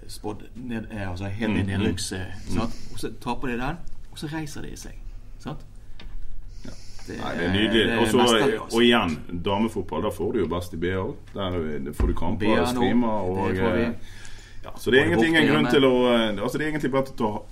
spådd 0.08 0.44
ned, 0.56 0.88
eh, 0.92 1.10
altså 1.12 1.26
helt 1.30 1.50
Mm, 1.52 1.58
ned 1.58 1.70
i 1.70 1.78
nedrykks... 1.78 2.12
eh. 2.12 2.62
Og 2.62 3.00
så 3.00 3.12
taper 3.22 3.48
de 3.48 3.58
den, 3.62 3.78
og 4.12 4.18
så 4.20 4.28
reiser 4.34 4.62
de 4.62 4.76
seg. 4.78 4.96
Sant? 5.40 5.66
Det, 7.08 7.16
Nei, 7.22 7.34
det 7.38 7.44
er 7.46 7.52
nydelig. 7.54 7.84
det 7.88 7.94
er 7.94 8.00
Og 8.02 8.08
så- 8.08 8.20
altså. 8.20 8.76
og 8.76 8.82
igjen, 8.84 9.14
damefotball. 9.44 10.02
Da 10.04 10.10
får 10.12 10.34
du 10.34 10.40
jo 10.40 10.48
best 10.52 10.74
i 10.74 10.78
BA 10.78 10.96
òg. 11.00 11.14
Der 11.34 11.56
eh, 11.56 11.94
får 11.94 12.08
du 12.08 12.14
kamper 12.14 12.60
og 12.62 12.68
streamer. 12.68 13.08
Og, 13.08 13.54
det 13.56 13.76
vi. 13.78 13.86
ja, 14.64 14.74
så 14.76 14.92
det 14.92 15.00
er 15.00 15.06
egentlig 15.06 15.28
ingen 15.30 15.48
grunn 15.48 15.70
til 15.72 15.86
å 15.88 15.94
Altså 16.44 16.58
det 16.58 16.66
er 16.68 16.72
egentlig 16.74 16.92
bare 16.92 17.06
til 17.16 17.26
å 17.26 17.44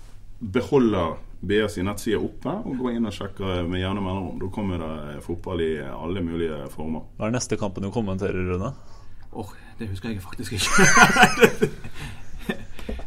beholde 0.51 1.05
BA 1.45 1.67
sin 1.69 1.85
nettside 1.85 2.17
oppe 2.19 2.49
og 2.65 2.75
gå 2.81 2.91
inn 2.95 3.05
og 3.05 3.13
sjekke 3.13 3.63
med 3.69 3.79
gjerne 3.79 4.01
mellomrom. 4.03 4.39
Da 4.39 4.47
kommer 4.51 4.77
det 4.83 5.23
fotball 5.23 5.61
i 5.61 5.77
alle 5.79 6.21
mulige 6.21 6.67
former. 6.73 7.01
Hva 7.17 7.27
er 7.27 7.31
neste 7.37 7.55
kampen 7.57 7.83
du 7.83 7.91
kommenterer, 7.91 8.33
Rune? 8.51 8.73
Åh, 9.31 9.49
det 9.79 9.87
husker 9.89 10.09
jeg 10.09 10.21
faktisk 10.21 10.51
ikke. 10.53 11.69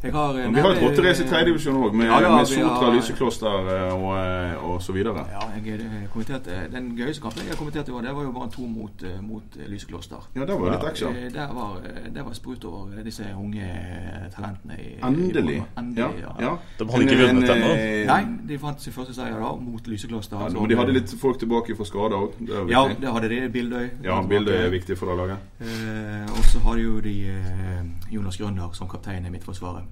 jeg 0.02 0.12
har, 0.12 0.34
eh, 0.38 0.48
vi 0.54 0.61
har 0.61 0.70
et 0.70 0.82
rotterace 0.82 1.24
i 1.24 1.28
tredjedivisjon 1.28 1.74
òg, 1.82 1.92
med, 1.94 2.06
Ja, 2.06 2.20
ja, 2.20 2.37
med 2.37 2.46
Sotra, 2.46 2.68
har- 2.84 2.94
Lysekloster 2.94 3.70
eh, 3.74 3.94
og, 3.94 4.12
eh, 4.18 4.64
og 4.70 4.82
så 4.82 4.92
videre. 4.92 5.24
Ja, 5.32 5.40
jeg 5.64 5.80
eh, 5.80 6.06
kommenterte 6.12 6.68
Den 6.72 6.96
gøyeste 6.96 7.22
kampen 7.22 7.42
jeg 7.48 7.56
kommenterte, 7.58 7.92
var, 7.92 8.00
det 8.02 8.14
var 8.14 8.22
jo 8.22 8.32
bare 8.32 8.50
to 8.50 8.66
mot, 8.66 9.02
eh, 9.02 9.20
mot 9.22 9.42
eh, 9.58 9.68
Lysekloster. 9.70 10.28
Ja, 10.37 10.44
det 10.44 10.61
var 10.61 10.70
litt 10.70 10.84
action. 10.90 11.16
Eh, 11.16 11.30
Der 11.34 11.52
var, 11.54 11.76
eh, 11.84 12.08
der 12.14 12.22
var 12.22 12.32
sprut 12.32 12.64
over 12.64 13.02
disse 13.04 13.24
unge 13.37 13.62
eh, 13.62 14.28
talentene. 14.37 14.78
I, 14.78 14.94
Endelig. 15.02 15.56
i, 15.56 15.62
Endelig 15.78 15.98
Ja, 15.98 16.11
ja. 16.20 16.32
ja. 16.46 16.56
De 16.78 16.84
hadde 16.90 17.02
ikke 17.04 17.18
vunnet 17.26 17.50
en, 17.50 17.56
ennå. 17.56 17.72
eh, 17.74 18.06
Nei, 18.06 18.22
de 18.48 18.58
fant 18.58 18.80
sin 18.82 18.92
første 18.92 19.14
seier 19.14 19.38
da, 19.40 19.52
mot 19.61 19.87
Lysekloster. 19.88 20.37
Ja, 20.38 20.44
altså. 20.44 20.61
men 20.61 20.68
de 20.70 20.76
hadde 20.76 20.92
litt 20.92 21.14
folk 21.20 21.38
tilbake 21.38 21.76
for 21.76 21.84
skader 21.84 22.16
òg. 22.22 22.38
Ja, 22.70 22.87
det 23.00 23.12
hadde 23.12 23.28
de. 23.28 23.48
Bildøy. 23.48 23.90
Ja, 24.04 24.20
Bildøy 24.22 24.54
er 24.54 24.70
viktig 24.70 24.98
for 24.98 25.06
det 25.11 25.16
laget. 25.16 25.38
Eh, 25.61 26.30
og 26.38 26.44
så 26.44 26.58
har 26.64 26.76
jo 26.78 27.00
de 27.00 27.16
eh, 27.28 27.84
Jonas 28.14 28.37
Grønner 28.37 28.70
som 28.74 28.88
kaptein 28.88 29.26
i 29.26 29.30
Midtforsvaret. 29.30 29.88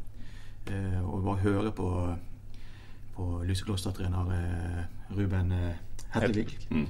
Eh, 0.71 1.01
og 1.15 1.23
bare 1.25 1.43
høre 1.45 1.73
på, 1.73 1.89
på 3.17 3.27
Lysekloster-trener 3.47 4.31
eh, 4.35 4.81
Ruben 5.17 5.53
eh, 5.53 5.75
Hetlevik. 6.15 6.57
Mm. 6.71 6.87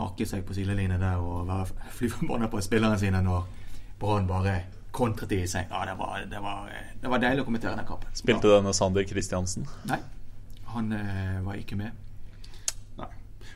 Akke 0.00 0.24
seg 0.24 0.44
på 0.46 0.54
sidelinjen 0.56 1.00
der 1.02 1.20
og 1.20 1.48
være 1.48 1.66
fly 1.98 2.10
forbanna 2.12 2.48
på 2.52 2.62
spillerne 2.64 2.98
sine 3.00 3.22
når 3.24 3.48
Brann 4.00 4.28
bare 4.28 4.60
kontret 4.94 5.32
i 5.36 5.42
seg. 5.46 5.68
Ja, 5.70 5.82
det 5.86 5.98
var, 5.98 6.22
det, 6.30 6.38
var, 6.42 6.70
det 7.02 7.10
var 7.10 7.22
deilig 7.22 7.44
å 7.44 7.48
kommentere 7.48 7.76
den 7.78 7.88
kampen. 7.88 8.14
Spilte 8.16 8.54
denne 8.54 8.72
Sander 8.74 9.04
Kristiansen? 9.06 9.66
Nei, 9.90 10.00
han 10.72 10.94
var 11.44 11.58
ikke 11.60 11.78
med. 11.78 11.94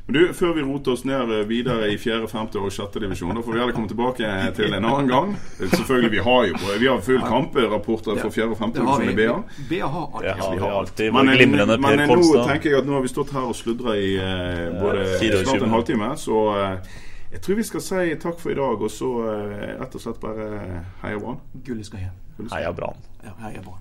Men 0.06 0.14
du, 0.14 0.32
Før 0.36 0.52
vi 0.52 0.62
roter 0.62 0.92
oss 0.92 1.04
ned 1.08 1.30
eh, 1.32 1.46
videre 1.48 1.86
i 1.88 1.94
4., 1.98 2.26
5. 2.28 2.48
og 2.60 2.72
6. 2.72 2.98
divisjon, 3.00 3.30
da 3.36 3.40
får 3.42 3.54
vi 3.54 3.60
heller 3.62 3.72
komme 3.76 3.88
tilbake 3.88 4.32
til 4.56 4.74
en 4.76 4.84
annen 4.84 5.08
gang. 5.08 5.30
Selvfølgelig, 5.60 6.10
Vi 6.12 6.18
har 6.26 6.42
jo 6.50 6.58
vi 6.82 6.90
har 6.90 7.00
full 7.00 7.22
kamperapporter 7.24 8.20
fra 8.20 8.30
4. 8.30 8.50
og 8.50 8.58
5. 8.58 8.74
Det 8.74 8.84
har 8.84 9.00
divisjon 9.00 9.14
i. 9.14 9.16
BA. 9.22 9.38
BA 9.70 9.88
har 9.94 10.04
alltid, 10.04 10.28
Det 10.28 10.34
har 10.42 10.52
vi 10.52 10.60
har 10.60 10.76
alltid. 10.80 11.12
Men, 11.12 11.28
eh, 11.28 11.38
glimrende 11.40 11.78
men 11.80 12.00
eh, 12.04 12.12
nå 12.12 12.44
tenker 12.50 12.70
jeg 12.70 12.82
at 12.82 12.90
nå 12.90 12.98
har 12.98 13.06
vi 13.06 13.12
stått 13.14 13.32
her 13.32 13.48
og 13.48 13.56
sludra 13.56 13.96
i 13.96 14.12
eh, 14.20 14.76
både 14.82 15.06
24 15.22 15.40
snart 15.46 15.62
en 15.70 15.74
halvtime, 15.78 16.12
så 16.20 16.44
eh, 16.58 17.00
Jeg 17.34 17.40
tror 17.42 17.56
vi 17.58 17.64
skal 17.66 17.80
si 17.82 18.14
takk 18.22 18.36
for 18.38 18.52
i 18.52 18.54
dag, 18.54 18.82
og 18.86 18.90
så 18.94 19.08
eh, 19.32 19.72
rett 19.80 19.96
og 19.98 20.04
slett 20.04 20.20
bare 20.22 20.84
heia 21.02 21.18
Brann. 21.18 21.40
Gullet 21.66 21.88
skal 21.88 22.04
hjem. 22.04 22.46
Heia 22.52 22.70
Brann. 22.76 23.00
Ja, 23.24 23.32
heia 23.40 23.64
Brann. 23.64 23.80